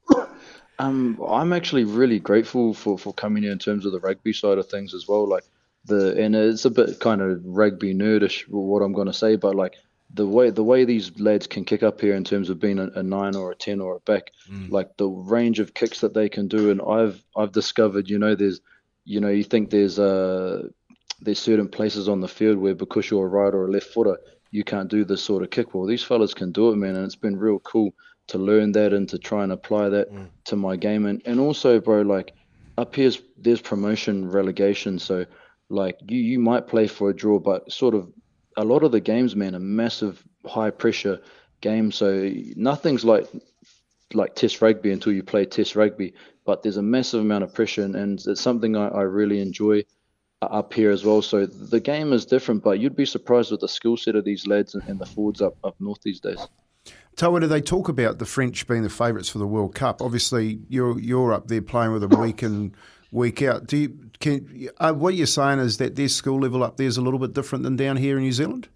Um, 0.81 1.22
I'm 1.28 1.54
actually 1.54 1.83
really 1.83 2.19
grateful 2.19 2.74
for, 2.74 2.98
for 2.98 3.13
coming 3.13 3.44
here 3.44 3.51
in 3.51 3.60
terms 3.60 3.86
of 3.86 3.92
the 3.92 4.00
rugby 4.00 4.33
side 4.33 4.57
of 4.57 4.68
things 4.68 4.94
as 4.94 5.07
well. 5.07 5.28
Like 5.28 5.44
the 5.86 6.18
and 6.19 6.36
it's 6.36 6.66
a 6.66 6.72
bit 6.72 7.00
kind 7.00 7.22
of 7.22 7.39
rugby 7.45 7.94
nerdish 7.94 8.48
what 8.48 8.81
I'm 8.81 8.94
going 8.94 9.07
to 9.07 9.13
say, 9.13 9.36
but 9.36 9.56
like 9.56 9.75
the 10.13 10.28
way 10.28 10.50
the 10.50 10.63
way 10.63 10.86
these 10.86 11.19
lads 11.19 11.48
can 11.48 11.66
kick 11.66 11.83
up 11.83 12.01
here 12.01 12.16
in 12.16 12.24
terms 12.24 12.50
of 12.50 12.60
being 12.60 12.80
a, 12.80 12.88
a 12.95 13.04
nine 13.04 13.36
or 13.36 13.51
a 13.51 13.56
ten 13.56 13.80
or 13.80 13.98
a 13.98 14.00
back, 14.00 14.31
mm. 14.50 14.72
like 14.72 14.98
the 14.98 15.07
range 15.07 15.60
of 15.60 15.74
kicks 15.74 16.01
that 16.01 16.13
they 16.13 16.30
can 16.30 16.48
do, 16.48 16.72
and 16.72 16.81
I've 16.81 17.24
I've 17.36 17.51
discovered, 17.51 18.10
you 18.10 18.18
know, 18.18 18.36
there's, 18.36 18.62
you 19.06 19.22
know, 19.22 19.30
you 19.30 19.44
think 19.44 19.69
there's 19.69 20.00
uh 20.00 20.68
there's 21.22 21.39
certain 21.39 21.69
places 21.69 22.10
on 22.10 22.22
the 22.22 22.28
field 22.28 22.57
where 22.57 22.75
because 22.75 23.10
you're 23.10 23.25
a 23.25 23.30
right 23.30 23.54
or 23.54 23.68
a 23.68 23.72
left 23.72 23.94
footer, 23.94 24.18
you 24.50 24.63
can't 24.63 24.89
do 24.89 25.06
this 25.06 25.24
sort 25.24 25.44
of 25.44 25.51
kick. 25.51 25.75
Well, 25.75 25.86
these 25.86 26.04
fellas 26.04 26.33
can 26.33 26.51
do 26.51 26.72
it, 26.72 26.78
man, 26.78 26.95
and 26.95 27.06
it's 27.06 27.16
been 27.16 27.38
real 27.38 27.60
cool 27.60 27.94
to 28.27 28.38
learn 28.38 28.71
that 28.73 28.94
and 28.94 29.09
to 29.09 29.18
try 29.18 29.44
and 29.44 29.51
apply 29.51 29.89
that 29.89 30.12
mm. 30.12 30.27
to 30.45 30.56
my 30.56 30.75
game, 30.75 31.06
and 31.06 31.21
and 31.25 31.39
also, 31.39 31.79
bro, 31.79 32.01
like 32.01 32.33
up 32.77 32.95
here's 32.95 33.21
there's 33.38 33.62
promotion 33.62 34.29
relegation, 34.29 35.00
so 35.00 35.25
like 35.69 35.97
you 36.07 36.19
you 36.19 36.39
might 36.39 36.68
play 36.68 36.88
for 36.88 37.09
a 37.09 37.15
draw, 37.15 37.39
but 37.39 37.71
sort 37.71 37.95
of 37.95 38.12
a 38.57 38.63
lot 38.63 38.83
of 38.83 38.91
the 38.91 39.00
games, 39.00 39.35
man, 39.35 39.56
are 39.56 39.59
massive 39.59 40.23
high 40.45 40.71
pressure 40.71 41.21
games. 41.62 41.95
So 41.95 42.31
nothing's 42.56 43.06
like 43.06 43.27
like 44.13 44.35
Test 44.35 44.62
rugby 44.62 44.91
until 44.91 45.13
you 45.13 45.23
play 45.23 45.45
Test 45.45 45.75
rugby. 45.75 46.13
But 46.45 46.63
there's 46.63 46.77
a 46.77 46.81
massive 46.81 47.21
amount 47.21 47.44
of 47.44 47.53
pressure, 47.53 47.83
and, 47.83 47.95
and 47.95 48.21
it's 48.25 48.41
something 48.41 48.75
I, 48.75 48.88
I 48.88 49.01
really 49.03 49.39
enjoy 49.39 49.83
up 50.41 50.73
here 50.73 50.89
as 50.89 51.06
well. 51.06 51.21
So 51.21 51.45
the 51.45 51.79
game 51.79 52.13
is 52.13 52.25
different, 52.25 52.63
but 52.63 52.79
you'd 52.79 52.95
be 52.95 53.06
surprised 53.06 53.51
with 53.51 53.62
the 53.62 53.68
skill 53.68 53.95
set 53.95 54.15
of 54.15 54.25
these 54.25 54.47
lads 54.47 54.73
and, 54.73 54.83
and 54.88 55.00
the 55.00 55.06
forwards 55.06 55.41
up, 55.41 55.56
up 55.63 55.75
north 55.79 56.01
these 56.01 56.19
days. 56.19 56.39
Toa, 57.18 57.40
do 57.40 57.48
they 57.48 57.62
talk 57.62 57.90
about 57.90 58.19
the 58.19 58.25
French 58.25 58.66
being 58.68 58.84
the 58.84 58.90
favourites 58.90 59.30
for 59.30 59.38
the 59.38 59.48
World 59.48 59.75
Cup? 59.75 60.02
Obviously, 60.02 60.60
you're 60.69 61.00
you're 61.00 61.34
up 61.34 61.48
there 61.48 61.62
playing 61.62 61.92
with 61.92 62.02
them 62.02 62.19
week 62.19 62.42
in, 62.42 62.74
week 63.12 63.42
out. 63.42 63.68
Do 63.68 63.78
you 63.78 63.98
can 64.19 64.69
uh, 64.78 64.94
what 64.94 65.16
you're 65.16 65.28
saying 65.28 65.60
is 65.60 65.78
that 65.78 65.96
their 65.96 66.08
school 66.08 66.40
level 66.40 66.63
up 66.63 66.78
there 66.78 66.88
is 66.88 66.98
a 66.98 67.02
little 67.02 67.19
bit 67.19 67.34
different 67.34 67.63
than 67.63 67.75
down 67.75 67.98
here 67.98 68.18
in 68.18 68.24
New 68.24 68.31
Zealand? 68.31 68.69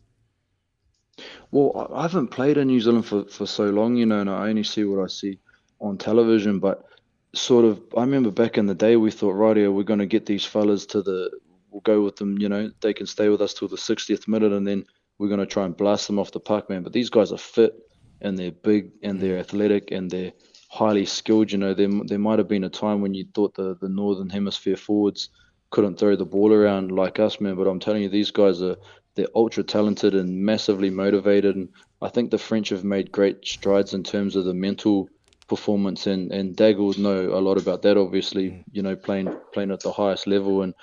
Well, 1.51 1.89
I 1.93 2.01
haven't 2.01 2.27
played 2.27 2.57
in 2.57 2.67
New 2.67 2.81
Zealand 2.81 3.05
for, 3.05 3.23
for 3.25 3.45
so 3.45 3.69
long, 3.69 3.95
you 3.95 4.05
know, 4.05 4.19
and 4.19 4.29
I 4.29 4.49
only 4.49 4.63
see 4.63 4.83
what 4.83 5.01
I 5.01 5.07
see 5.07 5.39
on 5.79 5.97
television. 5.97 6.59
But 6.59 6.85
sort 7.33 7.63
of, 7.63 7.81
I 7.95 8.01
remember 8.01 8.31
back 8.31 8.57
in 8.57 8.65
the 8.65 8.75
day, 8.75 8.97
we 8.97 9.11
thought, 9.11 9.31
right 9.31 9.55
here, 9.55 9.71
we're 9.71 9.83
going 9.83 9.99
to 9.99 10.05
get 10.05 10.25
these 10.25 10.43
fellas 10.43 10.85
to 10.87 11.01
the, 11.01 11.31
we'll 11.71 11.81
go 11.81 12.01
with 12.01 12.17
them, 12.17 12.37
you 12.39 12.49
know, 12.49 12.71
they 12.81 12.93
can 12.93 13.05
stay 13.05 13.29
with 13.29 13.41
us 13.41 13.53
till 13.53 13.69
the 13.69 13.77
60th 13.77 14.27
minute, 14.27 14.51
and 14.51 14.67
then 14.67 14.85
we're 15.17 15.29
going 15.29 15.39
to 15.39 15.45
try 15.45 15.63
and 15.63 15.77
blast 15.77 16.07
them 16.07 16.19
off 16.19 16.31
the 16.31 16.39
park, 16.41 16.69
man. 16.69 16.83
But 16.83 16.91
these 16.91 17.09
guys 17.09 17.31
are 17.31 17.37
fit 17.37 17.84
and 18.21 18.37
they're 18.37 18.51
big 18.51 18.91
and 19.03 19.19
they're 19.19 19.39
athletic 19.39 19.91
and 19.91 20.09
they're 20.09 20.33
highly 20.69 21.05
skilled. 21.05 21.51
You 21.51 21.57
know, 21.57 21.73
there, 21.73 21.89
there 22.05 22.19
might 22.19 22.39
have 22.39 22.47
been 22.47 22.63
a 22.63 22.69
time 22.69 23.01
when 23.01 23.13
you 23.13 23.25
thought 23.33 23.55
the, 23.55 23.75
the 23.79 23.89
Northern 23.89 24.29
Hemisphere 24.29 24.77
forwards 24.77 25.29
couldn't 25.71 25.99
throw 25.99 26.15
the 26.15 26.25
ball 26.25 26.53
around 26.53 26.91
like 26.91 27.19
us, 27.19 27.39
man. 27.41 27.55
But 27.55 27.67
I'm 27.67 27.79
telling 27.79 28.03
you, 28.03 28.09
these 28.09 28.31
guys 28.31 28.61
are 28.61 28.77
they're 29.15 29.27
ultra 29.35 29.63
talented 29.63 30.13
and 30.13 30.45
massively 30.45 30.89
motivated. 30.89 31.55
And 31.55 31.69
I 32.01 32.09
think 32.09 32.31
the 32.31 32.37
French 32.37 32.69
have 32.69 32.83
made 32.83 33.11
great 33.11 33.45
strides 33.45 33.93
in 33.93 34.03
terms 34.03 34.35
of 34.35 34.45
the 34.45 34.53
mental 34.53 35.09
performance. 35.47 36.07
And 36.07 36.31
and 36.31 36.55
Daggle 36.55 36.87
would 36.87 36.99
know 36.99 37.37
a 37.37 37.39
lot 37.39 37.57
about 37.57 37.81
that. 37.83 37.97
Obviously, 37.97 38.49
mm. 38.49 38.63
you 38.71 38.81
know, 38.81 38.95
playing 38.95 39.35
playing 39.53 39.71
at 39.71 39.81
the 39.81 39.91
highest 39.91 40.27
level 40.27 40.61
and 40.61 40.73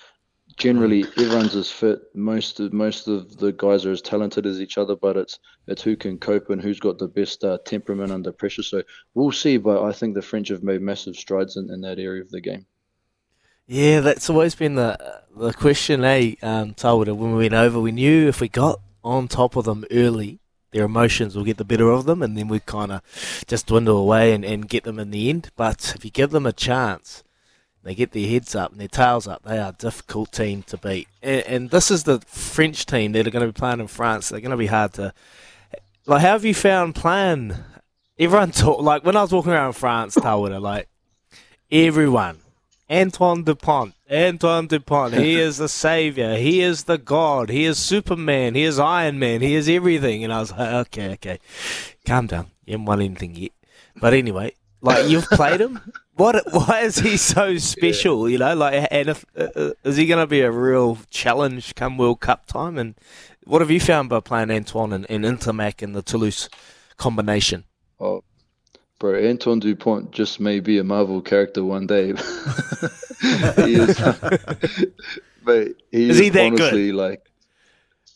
generally 0.57 1.05
everyone's 1.19 1.57
as 1.57 1.71
fit. 1.71 2.01
Most 2.15 2.61
of 2.61 2.73
most 2.73 3.09
of 3.09 3.37
the 3.39 3.53
guys 3.53 3.87
are 3.87 3.93
as 3.93 4.03
talented 4.03 4.47
as 4.47 4.61
each 4.61 4.79
other, 4.79 4.97
but 4.97 5.17
it's 5.17 5.39
it's 5.67 5.83
who 5.83 5.97
can 5.97 6.19
cope 6.19 6.51
and 6.51 6.61
who's 6.61 6.81
got 6.81 6.99
the 6.99 7.09
best 7.09 7.45
uh, 7.45 7.59
temperament 7.65 8.13
under 8.13 8.33
pressure. 8.33 8.63
So 8.63 8.83
we'll 9.15 9.33
see. 9.33 9.57
But 9.57 9.85
I 9.85 9.93
think 9.93 10.15
the 10.15 10.23
French 10.23 10.49
have 10.49 10.63
made 10.63 10.81
massive 10.81 11.17
strides 11.17 11.57
in, 11.57 11.71
in 11.71 11.81
that 11.83 11.99
area 11.99 12.23
of 12.23 12.31
the 12.31 12.41
game. 12.41 12.67
Yeah, 13.67 14.01
that's 14.01 14.29
always 14.29 14.55
been 14.55 14.75
the 14.75 15.23
the 15.37 15.53
question, 15.53 16.05
eh? 16.05 16.35
Um, 16.43 16.75
when 16.83 17.37
we 17.37 17.45
went 17.45 17.55
over, 17.55 17.81
we 17.81 17.93
knew 17.93 18.29
if 18.29 18.41
we 18.41 18.49
got 18.49 18.81
on 19.05 19.29
top 19.29 19.57
of 19.57 19.65
them 19.65 19.85
early, 19.91 20.41
their 20.73 20.85
emotions 20.85 21.37
will 21.37 21.45
get 21.45 21.59
the 21.59 21.65
better 21.65 21.91
of 21.91 22.05
them, 22.05 22.23
and 22.23 22.37
then 22.37 22.49
we 22.49 22.61
kind 22.61 22.93
of 22.93 23.03
just 23.47 23.67
dwindle 23.67 23.99
away 23.99 24.33
and, 24.33 24.45
and 24.45 24.69
get 24.69 24.85
them 24.85 24.99
in 24.99 25.11
the 25.11 25.31
end. 25.31 25.51
But 25.57 25.95
if 25.95 26.05
you 26.05 26.11
give 26.11 26.31
them 26.31 26.47
a 26.47 26.53
chance 26.53 27.23
they 27.85 27.95
get 27.95 28.13
their 28.13 28.29
heads 28.29 28.55
up 28.55 28.71
and 28.71 28.81
their 28.81 28.89
tails 28.89 29.27
up. 29.27 29.43
They 29.43 29.59
are 29.59 29.71
a 29.71 29.77
difficult 29.77 30.33
team 30.33 30.63
to 30.65 30.77
beat. 30.77 31.09
And, 31.23 31.47
and 31.47 31.71
this 31.71 31.91
is 31.91 32.05
the 32.05 32.21
French 32.27 32.87
team 32.87 33.13
that 33.13 33.27
are 33.27 33.31
going 33.31 33.47
to 33.47 33.53
be 33.53 33.59
playing 33.59 33.81
in 33.81 33.89
France. 33.89 34.29
They're 34.29 34.41
going 34.41 34.53
to 34.53 34.57
be 34.57 34.67
hard 34.67 34.93
to. 34.95 35.13
Like, 36.07 36.23
how 36.23 36.33
have 36.33 36.45
you 36.45 36.55
found 36.55 36.95
playing? 36.95 37.55
Everyone 38.19 38.51
talk 38.53 38.81
like 38.81 39.05
when 39.05 39.17
I 39.17 39.23
was 39.23 39.33
walking 39.33 39.53
around 39.53 39.73
France, 39.73 40.15
Tawera, 40.15 40.61
like 40.61 40.89
everyone, 41.71 42.39
Antoine 42.91 43.43
Dupont, 43.43 43.95
Antoine 44.11 44.67
Dupont, 44.67 45.15
he 45.15 45.41
is 45.41 45.57
the 45.57 45.69
savior, 45.69 46.37
he 46.37 46.61
is 46.61 46.85
the 46.85 46.99
god, 46.99 47.49
he 47.49 47.65
is 47.65 47.79
Superman, 47.79 48.55
he 48.55 48.63
is 48.63 48.79
Iron 48.79 49.19
Man, 49.19 49.41
he 49.41 49.55
is 49.55 49.69
everything. 49.69 50.23
And 50.23 50.33
I 50.33 50.41
was 50.41 50.53
like, 50.53 50.73
okay, 50.87 51.13
okay, 51.15 51.39
calm 52.07 52.27
down, 52.27 52.51
you 52.65 52.73
haven't 52.73 52.87
won 52.87 53.01
anything 53.01 53.35
yet. 53.35 53.53
But 53.97 54.13
anyway, 54.13 54.55
like 54.83 55.09
you've 55.09 55.29
played 55.29 55.61
him. 55.61 55.81
What? 56.15 56.45
Why 56.53 56.81
is 56.81 56.99
he 56.99 57.17
so 57.17 57.57
special? 57.57 58.29
Yeah. 58.29 58.33
You 58.33 58.39
know, 58.39 58.55
like, 58.55 58.87
and 58.91 59.09
if, 59.09 59.25
uh, 59.35 59.49
uh 59.57 59.71
is 59.83 59.97
he 59.97 60.05
going 60.05 60.21
to 60.21 60.27
be 60.27 60.43
a 60.43 60.51
real 60.51 60.99
challenge 61.09 61.75
come 61.75 61.97
World 61.97 62.21
Cup 62.21 62.45
time? 62.45 62.77
And 62.77 62.95
what 63.45 63.63
have 63.63 63.71
you 63.71 63.81
found 63.81 64.11
by 64.11 64.21
playing 64.21 64.51
Antoine 64.51 64.93
and, 64.93 65.07
and 65.09 65.25
Ntamack 65.25 65.83
in 65.83 65.93
the 65.93 66.03
Toulouse 66.03 66.51
combination? 66.99 67.65
Oh, 67.99 68.23
bro, 68.99 69.27
Antoine 69.27 69.59
Dupont 69.59 70.11
just 70.13 70.39
may 70.39 70.61
be 70.61 70.77
a 70.79 70.85
Marvel 70.85 71.23
character 71.23 71.65
one 71.65 71.87
day. 71.87 72.09
he 73.23 73.75
is, 73.75 73.99
but 75.43 75.69
he 75.91 76.11
is, 76.11 76.11
is 76.11 76.19
he 76.19 76.29
that 76.29 76.45
honestly 76.45 76.89
good? 76.89 76.95
like, 76.95 77.25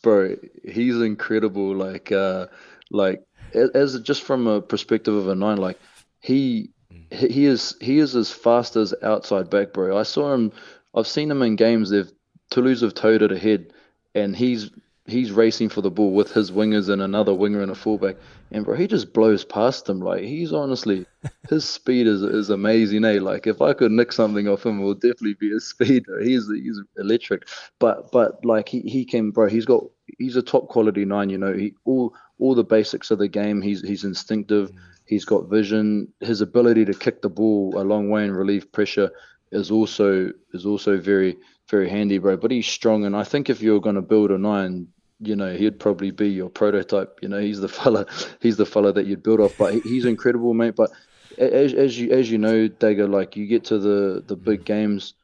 bro, 0.02 0.37
he's 0.68 1.00
incredible. 1.00 1.75
Like, 1.75 2.12
uh, 2.12 2.49
like 2.90 3.25
as 3.54 3.99
just 4.00 4.23
from 4.23 4.46
a 4.46 4.61
perspective 4.61 5.14
of 5.14 5.28
a 5.28 5.35
nine, 5.35 5.56
like 5.56 5.80
he 6.26 6.71
he 7.12 7.47
is 7.47 7.76
he 7.80 7.99
is 7.99 8.16
as 8.16 8.33
fast 8.33 8.75
as 8.75 8.92
outside 9.02 9.49
back, 9.49 9.73
bro. 9.73 9.97
I 9.97 10.02
saw 10.02 10.35
him. 10.35 10.52
I've 10.95 11.06
seen 11.06 11.30
him 11.30 11.42
in 11.42 11.54
games. 11.54 11.90
They've 11.90 12.11
Toulouse 12.50 12.80
have 12.80 12.95
towed 12.95 13.23
it 13.23 13.30
ahead, 13.30 13.73
and 14.14 14.35
he's 14.35 14.71
he's 15.06 15.30
racing 15.30 15.68
for 15.68 15.83
the 15.83 15.90
ball 15.90 16.12
with 16.12 16.33
his 16.33 16.50
wingers 16.50 16.88
and 16.88 17.00
another 17.00 17.33
winger 17.33 17.62
and 17.62 17.71
a 17.71 17.76
fullback, 17.76 18.16
and 18.50 18.64
bro, 18.64 18.75
he 18.75 18.88
just 18.88 19.12
blows 19.12 19.45
past 19.45 19.85
them. 19.85 20.00
Like 20.00 20.23
he's 20.23 20.52
honestly, 20.52 21.06
his 21.49 21.64
speed 21.64 22.09
is 22.09 22.23
is 22.23 22.50
amazing. 22.50 23.04
Eh? 23.04 23.21
Like 23.21 23.47
if 23.47 23.62
I 23.62 23.73
could 23.73 23.92
nick 23.92 24.11
something 24.11 24.49
off 24.49 24.66
him, 24.66 24.80
it 24.80 24.85
would 24.85 25.00
definitely 25.00 25.35
be 25.35 25.50
his 25.50 25.68
speed. 25.68 26.06
He's 26.23 26.49
he's 26.49 26.80
electric. 26.99 27.47
But 27.78 28.11
but 28.11 28.45
like 28.45 28.68
he 28.68 28.80
he 28.80 29.04
can, 29.04 29.30
bro. 29.30 29.49
He's 29.49 29.66
got 29.66 29.85
he's 30.18 30.35
a 30.35 30.42
top 30.42 30.66
quality 30.68 31.04
nine. 31.04 31.30
You 31.30 31.38
know, 31.38 31.52
he 31.52 31.75
all 31.85 32.14
all 32.40 32.56
the 32.56 32.64
basics 32.64 33.12
of 33.12 33.18
the 33.18 33.28
game. 33.28 33.62
He's 33.62 33.80
he's 33.80 34.02
instinctive. 34.02 34.73
He's 35.06 35.25
got 35.25 35.48
vision. 35.48 36.12
His 36.20 36.40
ability 36.40 36.84
to 36.86 36.94
kick 36.94 37.22
the 37.22 37.28
ball 37.28 37.75
a 37.76 37.82
long 37.82 38.10
way 38.10 38.25
and 38.25 38.36
relieve 38.36 38.70
pressure 38.72 39.10
is 39.52 39.70
also 39.70 40.32
is 40.52 40.66
also 40.66 40.98
very 40.98 41.36
very 41.68 41.88
handy, 41.88 42.18
bro. 42.18 42.36
But 42.36 42.50
he's 42.50 42.66
strong, 42.66 43.04
and 43.04 43.16
I 43.16 43.25
think 43.25 43.48
if 43.48 43.60
you're 43.60 43.80
going 43.80 43.94
to 43.96 44.02
build 44.02 44.30
a 44.30 44.38
nine, 44.38 44.88
you 45.20 45.36
know, 45.36 45.54
he'd 45.54 45.80
probably 45.80 46.10
be 46.10 46.28
your 46.28 46.48
prototype. 46.48 47.18
You 47.22 47.28
know, 47.28 47.40
he's 47.40 47.60
the 47.60 47.68
fella, 47.80 48.06
he's 48.40 48.56
the 48.56 48.66
fella 48.66 48.92
that 48.92 49.06
you'd 49.06 49.22
build 49.22 49.40
off. 49.40 49.56
But 49.58 49.75
he's 49.75 50.04
incredible, 50.04 50.54
mate. 50.54 50.76
But 50.76 50.90
as, 51.38 51.75
as 51.75 51.98
you 51.98 52.10
as 52.12 52.30
you 52.30 52.38
know, 52.38 52.68
Dagger, 52.68 53.08
like 53.08 53.36
you 53.36 53.46
get 53.46 53.64
to 53.66 53.78
the 53.78 54.22
the 54.26 54.36
big 54.36 54.64
games 54.64 55.14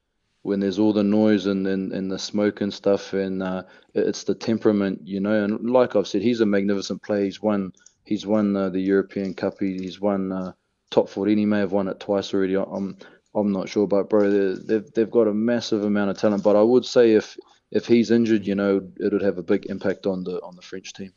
when 0.43 0.59
there's 0.59 0.81
all 0.81 0.93
the 0.93 1.05
noise 1.05 1.47
and, 1.47 1.69
and, 1.69 1.93
and 1.93 2.11
the 2.11 2.19
smoke 2.19 2.61
and 2.61 2.75
stuff, 2.75 3.12
and 3.12 3.43
uh, 3.43 3.62
it's 3.95 4.25
the 4.25 4.35
temperament, 4.35 5.01
you 5.05 5.21
know. 5.21 5.45
And 5.45 5.71
like 5.71 5.95
I've 5.95 6.09
said, 6.09 6.23
he's 6.23 6.41
a 6.41 6.47
magnificent 6.47 7.03
player. 7.03 7.25
He's 7.25 7.41
won 7.41 7.73
he's 8.05 8.27
won 8.27 8.57
uh, 8.57 8.69
the 8.69 8.81
European 8.81 9.35
Cup. 9.35 9.59
he's 9.61 10.01
won 10.01 10.33
uh, 10.33 10.53
top 10.91 11.09
14. 11.09 11.39
He 11.39 11.47
may 11.47 11.59
have 11.59 11.73
won 11.73 11.89
it 11.89 12.01
twice 12.01 12.33
already. 12.33 12.57
I'm 12.57 12.97
I'm 13.35 13.51
not 13.51 13.69
sure, 13.69 13.87
but 13.87 14.11
bro, 14.11 14.31
they've 14.57 14.91
they've 14.93 15.11
got 15.11 15.27
a 15.27 15.35
massive 15.35 15.85
amount 15.85 16.11
of 16.11 16.19
talent. 16.19 16.43
But 16.43 16.57
I 16.57 16.63
would 16.63 16.85
say 16.85 17.13
if 17.13 17.37
if 17.71 17.87
he's 17.87 18.11
injured, 18.11 18.47
you 18.47 18.55
know, 18.55 18.87
it 18.99 19.13
would 19.13 19.23
have 19.23 19.39
a 19.39 19.43
big 19.43 19.67
impact 19.67 20.07
on 20.07 20.25
the 20.25 20.41
on 20.43 20.55
the 20.57 20.63
French 20.63 20.93
team. 20.93 21.13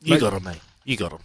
You 0.00 0.14
mate, 0.14 0.20
got 0.20 0.32
him, 0.32 0.42
mate. 0.42 0.60
You 0.84 0.96
got 0.96 1.12
him. 1.12 1.20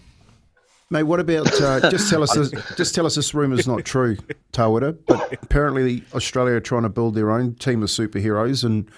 Mate, 0.92 1.04
what 1.04 1.20
about 1.20 1.62
uh, 1.62 1.92
just 1.92 2.10
tell 2.10 2.24
us 2.24 2.34
this, 2.34 2.52
just 2.78 2.96
tell 2.96 3.06
us 3.06 3.16
this 3.16 3.34
is 3.34 3.68
not 3.68 3.86
true, 3.86 4.18
Tawera, 4.54 4.98
but 5.06 5.34
apparently 5.44 6.04
Australia 6.16 6.56
are 6.56 6.62
trying 6.62 6.84
to 6.84 6.90
build 6.90 7.14
their 7.14 7.30
own 7.30 7.54
team 7.56 7.84
of 7.84 7.90
superheroes 7.90 8.64
and 8.64 8.90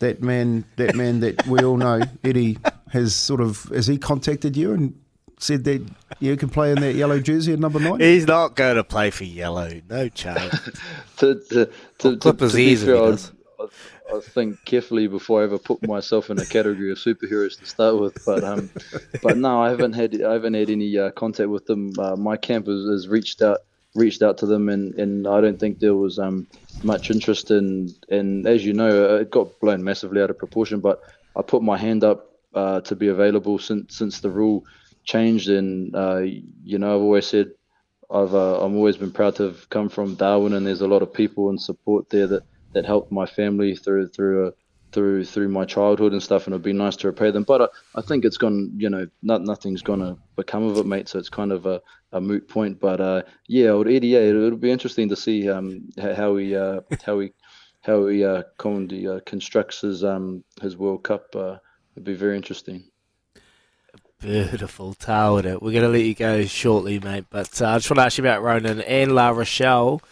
that 0.00 0.20
man 0.20 0.64
that 0.76 0.96
man 0.96 1.20
that 1.20 1.46
we 1.46 1.62
all 1.62 1.76
know, 1.76 2.00
Eddie, 2.24 2.58
has 2.96 3.14
sort 3.14 3.40
of 3.40 3.64
has 3.64 3.86
he 3.86 3.98
contacted 3.98 4.56
you 4.56 4.72
and 4.72 4.98
said 5.38 5.64
that 5.64 5.86
you 6.18 6.36
can 6.36 6.48
play 6.48 6.72
in 6.72 6.80
that 6.80 6.94
yellow 6.94 7.20
jersey 7.20 7.52
at 7.52 7.58
number 7.58 7.78
nine? 7.78 8.00
He's 8.00 8.26
not 8.26 8.56
going 8.56 8.76
to 8.76 8.84
play 8.84 9.10
for 9.10 9.24
yellow. 9.24 9.80
No 9.88 10.08
chance. 10.08 10.70
to 11.18 11.40
to, 11.50 11.70
to, 11.98 12.16
to, 12.16 12.32
to 12.32 12.48
be 12.52 12.76
fair, 12.76 13.16
I 14.14 14.20
think 14.20 14.64
carefully 14.64 15.08
before 15.08 15.40
I 15.40 15.44
ever 15.44 15.58
put 15.58 15.86
myself 15.86 16.30
in 16.30 16.38
a 16.38 16.46
category 16.46 16.90
of 16.92 16.98
superheroes 16.98 17.58
to 17.58 17.66
start 17.66 17.98
with. 18.00 18.24
But 18.24 18.44
um, 18.44 18.70
but 19.22 19.36
no, 19.36 19.62
I 19.62 19.70
haven't 19.70 19.94
had 19.94 20.22
I 20.22 20.32
haven't 20.32 20.54
had 20.54 20.70
any 20.70 20.96
uh, 20.96 21.10
contact 21.10 21.48
with 21.48 21.66
them. 21.66 21.92
Uh, 21.98 22.16
my 22.16 22.36
camp 22.36 22.66
has, 22.66 22.84
has, 22.86 23.08
reached 23.08 23.42
out 23.42 23.58
reached 23.94 24.22
out 24.22 24.38
to 24.38 24.46
them, 24.46 24.68
and, 24.68 24.94
and 24.94 25.26
I 25.26 25.40
don't 25.40 25.58
think 25.58 25.80
there 25.80 25.94
was 25.94 26.18
um 26.18 26.46
much 26.82 27.10
interest 27.10 27.50
in. 27.50 27.92
And 28.08 28.46
as 28.46 28.64
you 28.64 28.72
know, 28.72 29.16
it 29.16 29.30
got 29.30 29.58
blown 29.60 29.82
massively 29.82 30.22
out 30.22 30.30
of 30.30 30.38
proportion. 30.38 30.80
But 30.80 31.02
I 31.34 31.42
put 31.42 31.62
my 31.62 31.76
hand 31.76 32.04
up 32.04 32.35
uh, 32.56 32.80
to 32.82 32.96
be 32.96 33.08
available 33.08 33.58
since 33.58 33.96
since 33.96 34.20
the 34.20 34.30
rule 34.30 34.64
changed, 35.04 35.48
and 35.48 35.94
uh, 35.94 36.22
you 36.64 36.78
know 36.78 36.94
I've 36.96 37.02
always 37.02 37.26
said 37.26 37.52
I've 38.10 38.34
uh, 38.34 38.56
I've 38.64 38.74
always 38.74 38.96
been 38.96 39.12
proud 39.12 39.36
to 39.36 39.44
have 39.44 39.68
come 39.70 39.88
from 39.88 40.14
Darwin, 40.14 40.54
and 40.54 40.66
there's 40.66 40.80
a 40.80 40.88
lot 40.88 41.02
of 41.02 41.12
people 41.12 41.50
and 41.50 41.60
support 41.60 42.10
there 42.10 42.26
that 42.26 42.44
that 42.72 42.84
helped 42.84 43.12
my 43.12 43.26
family 43.26 43.74
through 43.74 44.08
through 44.08 44.48
a, 44.48 44.52
through 44.92 45.24
through 45.24 45.48
my 45.48 45.64
childhood 45.64 46.12
and 46.12 46.22
stuff, 46.22 46.46
and 46.46 46.54
it'd 46.54 46.62
be 46.62 46.72
nice 46.72 46.96
to 46.96 47.08
repay 47.08 47.30
them. 47.30 47.42
But 47.42 47.62
I, 47.62 47.98
I 47.98 48.02
think 48.02 48.24
it's 48.24 48.38
gone, 48.38 48.72
you 48.76 48.88
know, 48.88 49.06
not, 49.22 49.42
nothing's 49.42 49.82
gonna 49.82 50.16
become 50.36 50.64
of 50.64 50.78
it, 50.78 50.86
mate. 50.86 51.08
So 51.08 51.18
it's 51.18 51.28
kind 51.28 51.52
of 51.52 51.66
a, 51.66 51.80
a 52.12 52.20
moot 52.20 52.48
point. 52.48 52.80
But 52.80 53.00
uh, 53.00 53.22
yeah, 53.48 53.70
old 53.70 53.88
yeah, 53.88 54.20
it'll, 54.20 54.44
it'll 54.44 54.58
be 54.58 54.70
interesting 54.70 55.08
to 55.08 55.16
see 55.16 55.50
um, 55.50 55.88
how 55.98 56.36
he 56.36 56.54
uh, 56.56 56.80
how 57.04 57.20
he 57.20 57.32
how 57.82 58.06
he 58.06 58.24
uh, 58.24 58.44
Condi, 58.58 59.08
uh, 59.08 59.20
constructs 59.26 59.80
his 59.80 60.04
um 60.04 60.44
his 60.62 60.76
World 60.76 61.02
Cup. 61.04 61.34
It'd 61.96 62.04
be 62.04 62.14
very 62.14 62.36
interesting. 62.36 62.84
Beautiful 64.20 64.92
towel. 64.92 65.36
We're 65.36 65.58
going 65.58 65.80
to 65.80 65.88
let 65.88 66.04
you 66.04 66.14
go 66.14 66.44
shortly, 66.44 67.00
mate. 67.00 67.24
But 67.30 67.62
uh, 67.62 67.68
I 67.68 67.78
just 67.78 67.88
want 67.88 68.00
to 68.00 68.04
ask 68.04 68.18
you 68.18 68.24
about 68.24 68.42
Ronan 68.42 68.82
and 68.82 69.14
La 69.14 69.30
Rochelle. 69.30 70.02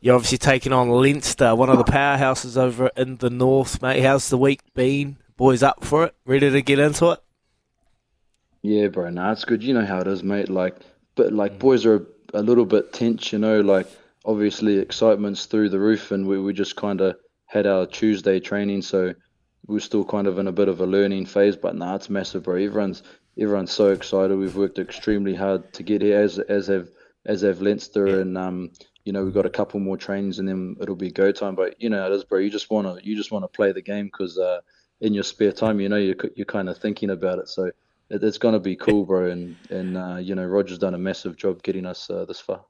You're 0.00 0.16
obviously 0.16 0.38
taking 0.38 0.72
on 0.72 0.88
Leinster, 0.88 1.54
one 1.54 1.70
of 1.70 1.78
the 1.78 1.84
powerhouses 1.84 2.56
over 2.56 2.90
in 2.96 3.16
the 3.16 3.30
north, 3.30 3.80
mate. 3.80 4.02
How's 4.02 4.30
the 4.30 4.38
week 4.38 4.62
been? 4.74 5.16
Boys 5.36 5.62
up 5.62 5.84
for 5.84 6.04
it? 6.06 6.14
Ready 6.24 6.50
to 6.50 6.60
get 6.60 6.80
into 6.80 7.12
it? 7.12 7.20
Yeah, 8.62 8.88
bro. 8.88 9.10
Nah, 9.10 9.30
it's 9.30 9.44
good. 9.44 9.62
You 9.62 9.74
know 9.74 9.86
how 9.86 10.00
it 10.00 10.08
is, 10.08 10.24
mate. 10.24 10.48
Like, 10.48 10.74
but 11.14 11.32
like, 11.32 11.52
mm. 11.52 11.58
boys 11.60 11.86
are 11.86 11.96
a, 12.34 12.40
a, 12.40 12.42
little 12.42 12.66
bit 12.66 12.92
tense. 12.92 13.32
You 13.32 13.38
know, 13.38 13.60
like 13.60 13.86
obviously 14.24 14.78
excitement's 14.78 15.46
through 15.46 15.68
the 15.68 15.78
roof, 15.78 16.10
and 16.10 16.26
we 16.26 16.40
we 16.40 16.52
just 16.52 16.74
kind 16.74 17.00
of 17.00 17.16
had 17.46 17.66
our 17.66 17.86
Tuesday 17.86 18.40
training, 18.40 18.82
so 18.82 19.14
we're 19.68 19.78
still 19.78 20.04
kind 20.04 20.26
of 20.26 20.38
in 20.38 20.48
a 20.48 20.52
bit 20.52 20.68
of 20.68 20.80
a 20.80 20.86
learning 20.86 21.26
phase. 21.26 21.54
But 21.54 21.76
nah, 21.76 21.94
it's 21.94 22.10
massive, 22.10 22.42
bro. 22.42 22.56
Everyone's 22.56 23.02
everyone's 23.38 23.70
so 23.70 23.90
excited. 23.92 24.36
We've 24.36 24.56
worked 24.56 24.78
extremely 24.78 25.34
hard 25.34 25.72
to 25.74 25.82
get 25.84 26.02
here, 26.02 26.20
as 26.20 26.38
as 26.40 26.66
have 26.66 26.88
as 27.24 27.42
have 27.42 27.60
Leinster, 27.60 28.08
yeah. 28.08 28.16
and 28.16 28.36
um, 28.36 28.70
you 29.04 29.12
know 29.12 29.24
we've 29.24 29.34
got 29.34 29.46
a 29.46 29.50
couple 29.50 29.78
more 29.78 29.96
trains, 29.96 30.40
and 30.40 30.48
then 30.48 30.76
it'll 30.80 30.96
be 30.96 31.12
go 31.12 31.30
time. 31.30 31.54
But 31.54 31.80
you 31.80 31.90
know 31.90 32.04
it 32.10 32.12
is, 32.12 32.24
bro. 32.24 32.40
You 32.40 32.50
just 32.50 32.70
wanna 32.70 32.98
you 33.02 33.14
just 33.14 33.30
wanna 33.30 33.48
play 33.48 33.70
the 33.72 33.82
game 33.82 34.06
because 34.06 34.38
uh, 34.38 34.60
in 35.00 35.14
your 35.14 35.24
spare 35.24 35.52
time, 35.52 35.78
you 35.78 35.88
know 35.88 35.96
you're 35.96 36.16
you're 36.34 36.46
kind 36.46 36.68
of 36.68 36.78
thinking 36.78 37.10
about 37.10 37.38
it. 37.38 37.48
So 37.48 37.66
it, 38.10 38.24
it's 38.24 38.38
gonna 38.38 38.60
be 38.60 38.74
cool, 38.74 39.04
bro. 39.04 39.30
And 39.30 39.56
and 39.70 39.96
uh, 39.96 40.16
you 40.16 40.34
know 40.34 40.44
Roger's 40.44 40.78
done 40.78 40.94
a 40.94 40.98
massive 40.98 41.36
job 41.36 41.62
getting 41.62 41.86
us 41.86 42.08
uh, 42.08 42.24
this 42.24 42.40
far. 42.40 42.64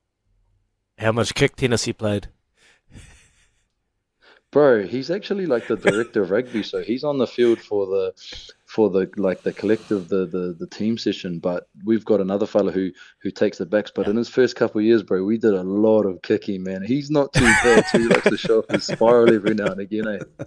How 0.98 1.12
much 1.12 1.32
kick 1.34 1.54
tennis 1.54 1.84
he 1.84 1.92
played? 1.92 2.28
Bro, 4.50 4.86
he's 4.86 5.10
actually 5.10 5.46
like 5.46 5.66
the 5.66 5.76
director 5.76 6.22
of 6.22 6.30
rugby, 6.30 6.62
so 6.62 6.82
he's 6.82 7.04
on 7.04 7.18
the 7.18 7.26
field 7.26 7.58
for 7.60 7.86
the 7.86 8.12
for 8.68 8.90
the 8.90 9.10
like 9.16 9.42
the 9.42 9.52
collective 9.52 10.08
the, 10.08 10.26
the 10.26 10.54
the 10.58 10.66
team 10.66 10.98
session. 10.98 11.38
But 11.38 11.68
we've 11.84 12.04
got 12.04 12.20
another 12.20 12.46
fella 12.46 12.70
who 12.70 12.90
who 13.22 13.30
takes 13.30 13.58
the 13.58 13.66
backs. 13.66 13.90
But 13.94 14.08
in 14.08 14.16
his 14.16 14.28
first 14.28 14.56
couple 14.56 14.78
of 14.78 14.84
years, 14.84 15.02
bro, 15.02 15.24
we 15.24 15.38
did 15.38 15.54
a 15.54 15.62
lot 15.62 16.02
of 16.02 16.20
kicking, 16.22 16.62
man. 16.62 16.82
He's 16.82 17.10
not 17.10 17.32
too 17.32 17.50
bad. 17.62 17.86
so 17.86 17.98
he 17.98 18.08
likes 18.08 18.28
to 18.28 18.36
show 18.36 18.58
off 18.58 18.68
his 18.68 18.84
spiral 18.84 19.34
every 19.34 19.54
now 19.54 19.72
and 19.72 19.80
again, 19.80 20.06
eh? 20.06 20.44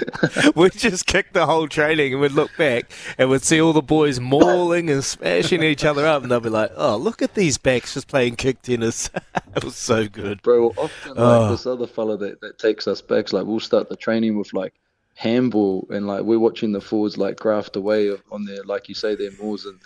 we'd 0.56 0.72
just 0.72 1.06
kick 1.06 1.32
the 1.34 1.46
whole 1.46 1.68
training 1.68 2.12
and 2.12 2.22
we'd 2.22 2.32
look 2.32 2.50
back 2.56 2.90
and 3.18 3.28
we'd 3.28 3.42
see 3.42 3.60
all 3.60 3.72
the 3.72 3.82
boys 3.82 4.18
mauling 4.18 4.90
and 4.90 5.04
smashing 5.04 5.62
each 5.62 5.84
other 5.84 6.06
up 6.06 6.22
and 6.22 6.32
they'd 6.32 6.42
be 6.42 6.48
like, 6.48 6.72
oh, 6.74 6.96
look 6.96 7.22
at 7.22 7.34
these 7.34 7.58
backs 7.58 7.94
just 7.94 8.08
playing 8.08 8.34
kick 8.34 8.62
tennis. 8.62 9.10
it 9.56 9.62
was 9.62 9.76
so 9.76 10.08
good. 10.08 10.42
Bro, 10.42 10.68
often 10.76 11.12
oh. 11.16 11.40
like 11.40 11.50
this 11.50 11.66
other 11.66 11.86
fella 11.86 12.16
that, 12.16 12.40
that 12.40 12.58
takes 12.58 12.88
us 12.88 13.02
backs, 13.02 13.32
like 13.32 13.44
we'll 13.44 13.60
start 13.60 13.88
the 13.88 13.96
training 13.96 14.38
with 14.38 14.52
like 14.52 14.74
handball 15.14 15.86
and 15.90 16.06
like 16.06 16.22
we're 16.22 16.38
watching 16.38 16.72
the 16.72 16.80
forwards 16.80 17.18
like 17.18 17.36
graft 17.36 17.76
away 17.76 18.10
on 18.30 18.44
their, 18.44 18.62
like 18.64 18.88
you 18.88 18.94
say, 18.94 19.14
their 19.14 19.30
mauls 19.40 19.66
and, 19.66 19.78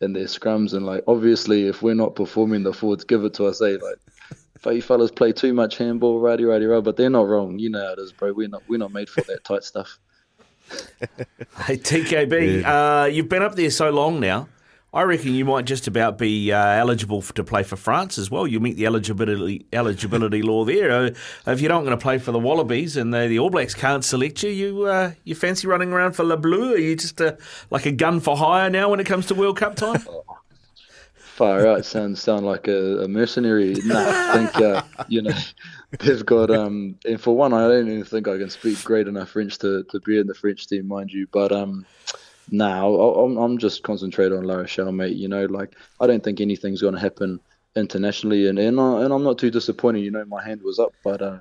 and 0.00 0.14
their 0.14 0.26
scrums 0.26 0.74
and 0.74 0.84
like 0.84 1.02
obviously 1.06 1.66
if 1.66 1.82
we're 1.82 1.94
not 1.94 2.14
performing 2.14 2.62
the 2.62 2.72
forwards 2.72 3.04
give 3.04 3.24
it 3.24 3.34
to 3.34 3.46
us, 3.46 3.60
eh? 3.62 3.76
Like 3.82 3.98
you 4.72 4.82
fellas 4.82 5.10
play 5.10 5.32
too 5.32 5.52
much 5.52 5.76
handball, 5.76 6.20
righty, 6.20 6.44
righty, 6.44 6.64
righty, 6.64 6.82
but 6.82 6.96
they're 6.96 7.10
not 7.10 7.26
wrong. 7.26 7.58
You 7.58 7.70
know 7.70 7.84
how 7.84 7.92
it 7.92 7.98
is, 7.98 8.12
bro. 8.12 8.32
We're 8.32 8.48
not 8.48 8.62
we're 8.68 8.78
not 8.78 8.92
made 8.92 9.08
for 9.08 9.20
that 9.22 9.44
tight 9.44 9.64
stuff. 9.64 9.98
hey 10.70 11.76
TKB, 11.76 12.62
yeah. 12.62 13.02
uh, 13.02 13.04
you've 13.04 13.28
been 13.28 13.42
up 13.42 13.54
there 13.54 13.70
so 13.70 13.90
long 13.90 14.20
now. 14.20 14.48
I 14.94 15.02
reckon 15.02 15.34
you 15.34 15.44
might 15.44 15.64
just 15.64 15.88
about 15.88 16.18
be 16.18 16.52
uh, 16.52 16.56
eligible 16.56 17.20
to 17.20 17.42
play 17.42 17.64
for 17.64 17.74
France 17.74 18.16
as 18.16 18.30
well. 18.30 18.46
You 18.46 18.60
meet 18.60 18.76
the 18.76 18.86
eligibility 18.86 19.66
eligibility 19.72 20.40
law 20.40 20.64
there. 20.64 20.92
Uh, 20.92 21.10
if 21.48 21.60
you're 21.60 21.68
not 21.68 21.80
going 21.80 21.90
to 21.90 22.02
play 22.02 22.18
for 22.18 22.30
the 22.30 22.38
Wallabies 22.38 22.96
and 22.96 23.12
the, 23.12 23.26
the 23.26 23.40
All 23.40 23.50
Blacks 23.50 23.74
can't 23.74 24.04
select 24.04 24.44
you, 24.44 24.50
you 24.50 24.84
uh, 24.84 25.12
you 25.24 25.34
fancy 25.34 25.66
running 25.66 25.92
around 25.92 26.12
for 26.12 26.22
Le 26.22 26.36
Bleu? 26.36 26.74
Are 26.74 26.78
you 26.78 26.94
just 26.94 27.20
uh, 27.20 27.32
like 27.72 27.86
a 27.86 27.92
gun 27.92 28.20
for 28.20 28.36
hire 28.36 28.70
now 28.70 28.88
when 28.88 29.00
it 29.00 29.06
comes 29.06 29.26
to 29.26 29.34
World 29.34 29.56
Cup 29.56 29.74
time? 29.74 30.06
far 31.34 31.66
out 31.66 31.84
sounds 31.84 32.22
sound 32.22 32.46
like 32.46 32.68
a, 32.68 33.00
a 33.02 33.08
mercenary. 33.08 33.74
No, 33.84 33.96
I 33.98 34.32
think 34.32 34.56
uh, 34.56 34.82
you 35.08 35.22
know 35.22 35.36
they've 35.98 36.24
got 36.24 36.50
um 36.52 36.96
and 37.04 37.20
for 37.20 37.36
one 37.36 37.52
I 37.52 37.66
don't 37.66 37.88
even 37.88 38.04
think 38.04 38.28
I 38.28 38.38
can 38.38 38.48
speak 38.50 38.82
great 38.84 39.08
enough 39.08 39.30
French 39.30 39.58
to, 39.58 39.82
to 39.90 39.98
be 40.00 40.20
in 40.20 40.28
the 40.28 40.34
French 40.34 40.68
team, 40.68 40.86
mind 40.86 41.10
you. 41.10 41.26
But 41.32 41.50
um 41.50 41.84
now 42.50 42.94
I'm 42.94 43.36
I'm 43.36 43.58
just 43.58 43.82
concentrated 43.82 44.36
on 44.36 44.44
La 44.44 44.56
Rochelle, 44.56 44.92
mate. 44.92 45.16
You 45.16 45.28
know, 45.28 45.46
like 45.46 45.74
I 46.00 46.06
don't 46.06 46.22
think 46.22 46.40
anything's 46.40 46.82
gonna 46.82 47.00
happen 47.00 47.40
internationally 47.76 48.48
and 48.48 48.58
and, 48.58 48.78
I, 48.78 49.02
and 49.02 49.12
I'm 49.12 49.24
not 49.24 49.38
too 49.38 49.50
disappointed, 49.50 50.00
you 50.00 50.10
know, 50.10 50.24
my 50.26 50.42
hand 50.44 50.62
was 50.62 50.78
up, 50.78 50.92
but 51.02 51.22
uh 51.22 51.38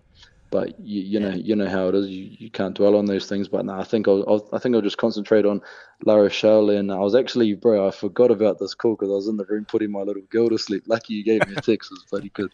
but 0.53 0.79
you, 0.79 1.01
you 1.01 1.19
know 1.19 1.31
you 1.31 1.55
know 1.55 1.67
how 1.67 1.87
it 1.87 1.95
is. 1.95 2.07
You, 2.07 2.29
you 2.37 2.51
can't 2.51 2.75
dwell 2.75 2.95
on 2.95 3.05
those 3.05 3.25
things. 3.25 3.47
But 3.47 3.65
no, 3.65 3.73
I 3.73 3.83
think 3.83 4.07
I'll, 4.07 4.23
I'll 4.27 4.47
I 4.53 4.59
think 4.59 4.75
I'll 4.75 4.83
just 4.83 4.99
concentrate 4.99 5.47
on 5.47 5.61
La 6.05 6.13
Rochelle. 6.13 6.69
And 6.69 6.91
I 6.91 6.99
was 6.99 7.15
actually, 7.15 7.55
bro, 7.55 7.87
I 7.87 7.89
forgot 7.89 8.29
about 8.29 8.59
this 8.59 8.75
call 8.75 8.95
because 8.95 9.09
I 9.09 9.13
was 9.13 9.27
in 9.27 9.37
the 9.37 9.45
room 9.45 9.65
putting 9.65 9.91
my 9.91 10.01
little 10.01 10.21
girl 10.29 10.49
to 10.49 10.59
sleep. 10.59 10.83
Lucky 10.85 11.15
you 11.15 11.23
gave 11.23 11.47
me 11.47 11.55
a 11.57 11.61
text. 11.61 11.91
It 11.91 11.95
was 11.95 12.05
bloody 12.11 12.29
good. 12.29 12.51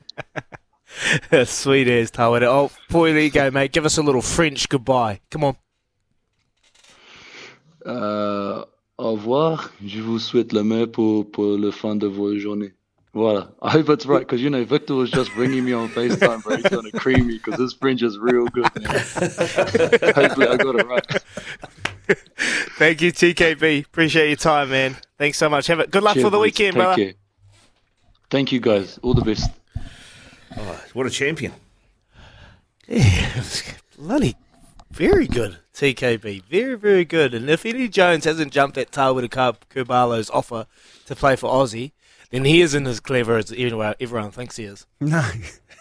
Sweet 1.50 1.90
as 1.90 2.10
Tawera. 2.10 2.44
Oh, 2.44 2.72
boy, 2.90 3.12
there 3.12 3.22
you 3.22 3.32
go, 3.32 3.52
mate. 3.52 3.74
Give 3.74 3.86
us 3.86 3.98
a 3.98 4.02
little 4.02 4.22
French 4.22 4.70
goodbye. 4.70 5.20
Come 5.30 5.44
on. 5.44 5.58
Euh, 7.86 8.64
au 8.98 9.12
revoir. 9.14 9.72
Je 9.86 10.02
vous 10.02 10.20
souhaite 10.20 10.54
le 10.54 10.64
meilleur 10.64 10.92
pour, 10.92 11.30
pour 11.32 11.58
le 11.58 11.72
fin 11.72 11.96
de 11.96 12.08
vos 12.08 12.38
journées. 12.38 12.74
Voilà. 13.14 13.52
I 13.62 13.70
hope 13.72 13.90
it's 13.90 14.06
right 14.06 14.20
because 14.20 14.42
you 14.42 14.50
know 14.50 14.64
Victor 14.64 14.96
was 14.96 15.10
just 15.10 15.36
ringing 15.36 15.66
me 15.66 15.74
on 15.74 15.90
FaceTime, 15.90 16.44
bro. 16.44 16.58
He's 16.58 16.70
gonna 16.70 16.92
cream 16.92 17.28
me 17.28 17.40
because 17.44 17.60
his 17.60 17.74
fringe 17.74 18.04
is 18.04 18.18
real 18.20 18.46
good. 18.48 18.66
Hopefully, 20.16 20.48
I 20.48 20.58
got 20.58 20.76
it 20.76 20.86
right. 20.88 21.24
Thank 22.78 23.02
you, 23.02 23.12
TKB. 23.12 23.86
Appreciate 23.86 24.28
your 24.28 24.38
time, 24.38 24.70
man. 24.70 24.96
Thanks 25.18 25.38
so 25.38 25.50
much. 25.50 25.68
Have 25.68 25.80
it. 25.80 25.92
Good 25.92 26.04
luck 26.04 26.14
Cheers, 26.16 26.24
for 26.26 26.30
the 26.30 26.40
weekend, 26.40 26.74
Take 26.74 26.84
brother. 26.84 26.96
care. 26.96 27.14
Thank 28.30 28.52
you, 28.52 28.60
guys. 28.60 29.00
All 29.02 29.14
the 29.14 29.24
best. 29.24 29.50
Oh, 30.58 30.82
what 30.94 31.06
a 31.08 31.10
champion. 31.10 31.52
Yeah, 32.88 33.44
bloody 33.98 34.36
very 34.92 35.28
good. 35.28 35.58
TKB, 35.74 36.44
very 36.44 36.76
very 36.76 37.06
good. 37.06 37.34
And 37.34 37.50
if 37.50 37.66
Eddie 37.66 37.88
Jones 37.88 38.26
hasn't 38.26 38.52
jumped 38.52 38.78
at 38.78 38.92
Tawera 38.92 39.30
Kerr-Barlow's 39.70 40.30
offer 40.30 40.66
to 41.06 41.16
play 41.16 41.36
for 41.36 41.50
Aussie, 41.50 41.92
then 42.32 42.46
he 42.46 42.62
isn't 42.62 42.86
as 42.86 43.00
clever 43.00 43.38
as 43.38 43.52
everyone 43.52 43.96
everyone 44.00 44.32
thinks 44.32 44.58
he 44.58 44.66
is. 44.66 44.86
No, 45.00 45.24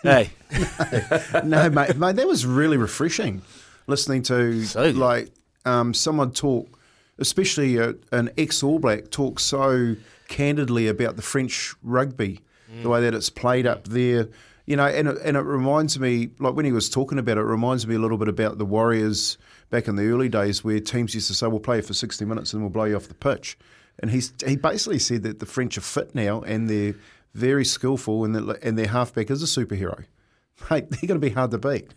Hey, 0.03 0.31
no, 1.45 1.69
mate, 1.71 1.97
mate, 1.97 2.17
that 2.17 2.27
was 2.27 2.47
really 2.47 2.77
refreshing 2.77 3.43
listening 3.89 4.23
to 4.23 4.63
So 4.65 4.91
like 4.91 5.33
um, 5.65 5.93
someone 5.93 6.31
talk, 6.31 6.79
especially 7.19 7.79
a, 7.79 7.95
an 8.13 8.31
ex 8.39 8.63
All 8.63 8.79
Black, 8.79 9.11
talk 9.11 9.41
so 9.41 9.97
candidly 10.29 10.87
about 10.87 11.17
the 11.17 11.23
French 11.23 11.75
rugby, 11.83 12.41
the 12.83 12.89
way 12.89 13.01
that 13.01 13.15
it's 13.15 13.31
played 13.31 13.67
up 13.67 13.89
there. 13.89 14.29
You 14.69 14.77
know, 14.77 14.85
and 14.85 15.09
it, 15.09 15.17
and 15.25 15.35
it 15.35 15.41
reminds 15.41 15.99
me, 15.99 16.29
like 16.39 16.53
when 16.55 16.67
he 16.67 16.73
was 16.73 16.91
talking 16.91 17.19
about 17.19 17.39
it, 17.39 17.41
it 17.41 17.45
reminds 17.45 17.87
me 17.87 17.95
a 17.95 17.99
little 17.99 18.19
bit 18.19 18.29
about 18.29 18.59
the 18.59 18.67
Warriors 18.67 19.39
back 19.71 19.89
in 19.89 19.97
the 19.97 20.05
early 20.11 20.29
days, 20.29 20.63
where 20.63 20.79
teams 20.79 21.15
used 21.15 21.29
to 21.29 21.35
say, 21.35 21.47
"We'll 21.47 21.59
play 21.59 21.81
for 21.81 21.95
sixty 21.95 22.27
minutes 22.27 22.53
and 22.53 22.61
we'll 22.61 22.71
blow 22.71 22.85
you 22.85 22.97
off 22.97 23.09
the 23.09 23.15
pitch." 23.15 23.57
And 23.99 24.11
he's 24.11 24.33
he 24.45 24.57
basically 24.57 24.99
said 24.99 25.23
that 25.23 25.39
the 25.39 25.47
French 25.47 25.79
are 25.79 25.81
fit 25.81 26.15
now 26.15 26.43
and 26.43 26.69
they're 26.69 26.95
very 27.33 27.65
skillful, 27.65 28.27
and 28.27 28.35
that 28.35 28.63
and 28.63 28.77
their 28.79 28.89
halfback 28.89 29.31
is 29.31 29.43
a 29.43 29.47
superhero. 29.47 30.05
Mate, 30.71 30.91
they're 30.91 31.09
going 31.09 31.19
to 31.21 31.27
be 31.27 31.31
hard 31.31 31.51
to 31.53 31.59
beat. 31.59 31.95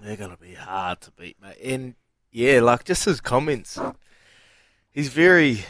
they're 0.00 0.16
gonna 0.16 0.36
be 0.36 0.54
hard 0.54 1.00
to 1.00 1.10
beat, 1.12 1.36
mate. 1.42 1.56
And 1.64 1.94
yeah, 2.30 2.60
like 2.60 2.84
just 2.84 3.06
his 3.06 3.20
comments, 3.20 3.78
he's 4.92 5.08
very. 5.08 5.64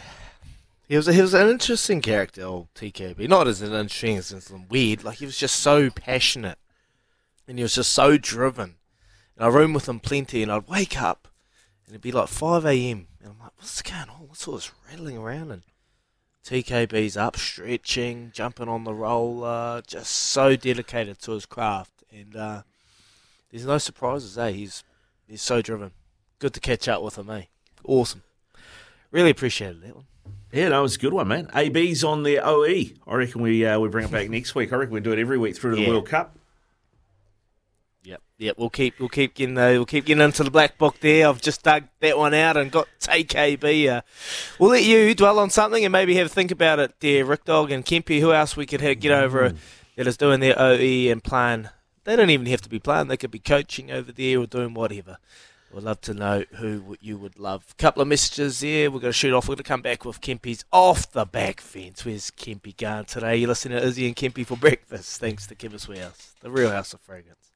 He 0.88 0.96
was 0.96 1.06
he 1.06 1.20
was 1.20 1.34
an 1.34 1.48
interesting 1.48 2.00
character, 2.00 2.44
old 2.44 2.72
TKB. 2.74 3.28
Not 3.28 3.48
as 3.48 3.60
an 3.60 3.72
interesting 3.72 4.16
as 4.16 4.30
in 4.30 4.40
some 4.40 4.68
weird. 4.68 5.02
Like 5.02 5.18
he 5.18 5.26
was 5.26 5.36
just 5.36 5.56
so 5.56 5.90
passionate, 5.90 6.58
and 7.48 7.58
he 7.58 7.62
was 7.62 7.74
just 7.74 7.92
so 7.92 8.16
driven. 8.16 8.76
And 9.36 9.44
I 9.44 9.48
room 9.48 9.72
with 9.72 9.88
him 9.88 9.98
plenty, 9.98 10.42
and 10.42 10.52
I'd 10.52 10.68
wake 10.68 11.00
up, 11.00 11.28
and 11.84 11.94
it'd 11.94 12.02
be 12.02 12.12
like 12.12 12.28
five 12.28 12.64
a.m. 12.64 13.08
and 13.20 13.32
I'm 13.32 13.38
like, 13.40 13.52
"What's 13.56 13.82
going 13.82 14.08
on? 14.08 14.28
What's 14.28 14.46
all 14.46 14.54
this 14.54 14.70
rattling 14.88 15.18
around?" 15.18 15.50
And 15.50 15.62
TKB's 16.44 17.16
up, 17.16 17.36
stretching, 17.36 18.30
jumping 18.32 18.68
on 18.68 18.84
the 18.84 18.94
roller, 18.94 19.82
just 19.84 20.12
so 20.12 20.54
dedicated 20.54 21.18
to 21.22 21.32
his 21.32 21.46
craft. 21.46 22.04
And 22.12 22.36
uh, 22.36 22.62
there's 23.50 23.66
no 23.66 23.78
surprises, 23.78 24.38
eh? 24.38 24.52
He's 24.52 24.84
he's 25.26 25.42
so 25.42 25.60
driven. 25.60 25.90
Good 26.38 26.54
to 26.54 26.60
catch 26.60 26.86
up 26.86 27.02
with 27.02 27.18
him, 27.18 27.28
eh? 27.30 27.44
Awesome. 27.82 28.22
Really 29.10 29.30
appreciated 29.30 29.82
that 29.82 29.96
one. 29.96 30.06
Yeah, 30.52 30.68
no, 30.68 30.78
it 30.78 30.82
was 30.82 30.96
a 30.96 30.98
good 30.98 31.12
one, 31.12 31.28
man. 31.28 31.50
AB's 31.54 32.04
on 32.04 32.22
the 32.22 32.38
OE. 32.38 32.94
I 33.06 33.14
reckon 33.14 33.42
we 33.42 33.66
uh, 33.66 33.78
we 33.78 33.88
bring 33.88 34.06
it 34.06 34.10
back 34.10 34.30
next 34.30 34.54
week. 34.54 34.72
I 34.72 34.76
reckon 34.76 34.94
we 34.94 35.00
do 35.00 35.12
it 35.12 35.18
every 35.18 35.38
week 35.38 35.56
through 35.56 35.72
to 35.72 35.76
the 35.76 35.88
World 35.88 36.08
Cup. 36.08 36.38
Yep, 38.04 38.22
yep. 38.38 38.56
We'll 38.56 38.70
keep 38.70 39.00
we'll 39.00 39.08
keep 39.08 39.34
getting 39.34 39.58
uh, 39.58 39.70
we'll 39.70 39.86
keep 39.86 40.06
getting 40.06 40.22
into 40.22 40.44
the 40.44 40.50
black 40.50 40.78
book 40.78 41.00
there. 41.00 41.28
I've 41.28 41.42
just 41.42 41.64
dug 41.64 41.84
that 42.00 42.16
one 42.16 42.32
out 42.34 42.56
and 42.56 42.70
got 42.70 42.86
TKB. 43.00 43.88
Uh, 43.88 44.00
we'll 44.58 44.70
let 44.70 44.84
you 44.84 45.14
dwell 45.14 45.40
on 45.40 45.50
something 45.50 45.84
and 45.84 45.90
maybe 45.90 46.14
have 46.14 46.26
a 46.26 46.30
think 46.30 46.52
about 46.52 46.78
it, 46.78 46.94
there, 47.00 47.24
Rick 47.24 47.44
Dog 47.44 47.72
and 47.72 47.84
Kempy. 47.84 48.20
Who 48.20 48.32
else 48.32 48.56
we 48.56 48.66
could 48.66 48.80
have, 48.80 49.00
get 49.00 49.10
over 49.10 49.52
that 49.96 50.06
is 50.06 50.16
doing 50.16 50.38
their 50.40 50.58
OE 50.58 51.10
and 51.10 51.22
playing? 51.22 51.68
They 52.04 52.14
don't 52.14 52.30
even 52.30 52.46
have 52.46 52.62
to 52.62 52.68
be 52.68 52.78
playing. 52.78 53.08
They 53.08 53.16
could 53.16 53.32
be 53.32 53.40
coaching 53.40 53.90
over 53.90 54.12
there 54.12 54.38
or 54.38 54.47
doing 54.47 54.75
whatever. 54.75 55.18
We'd 55.76 55.84
love 55.84 56.00
to 56.00 56.15
know 56.15 56.43
who 56.54 56.97
you 57.02 57.19
would 57.19 57.39
love. 57.39 57.67
A 57.71 57.75
couple 57.75 58.00
of 58.00 58.08
messages 58.08 58.60
there. 58.60 58.91
We're 58.91 58.99
going 58.99 59.10
to 59.10 59.12
shoot 59.12 59.34
off. 59.34 59.45
We're 59.47 59.56
going 59.56 59.58
to 59.58 59.62
come 59.65 59.82
back 59.82 60.06
with 60.06 60.23
Kempy's 60.23 60.65
off 60.73 61.12
the 61.12 61.26
back 61.26 61.60
fence. 61.60 62.02
Where's 62.02 62.30
Kempy 62.30 62.75
gone 62.75 63.04
today? 63.04 63.36
You're 63.36 63.49
listening 63.49 63.78
to 63.78 63.84
Izzy 63.84 64.06
and 64.06 64.17
Kempy 64.17 64.47
for 64.47 64.56
breakfast. 64.56 65.21
Thanks 65.21 65.47
to 65.49 65.54
Chemist 65.54 65.86
Warehouse, 65.86 66.34
the 66.41 66.50
real 66.50 66.71
house 66.71 66.95
of 66.95 67.00
fragrance. 67.02 67.52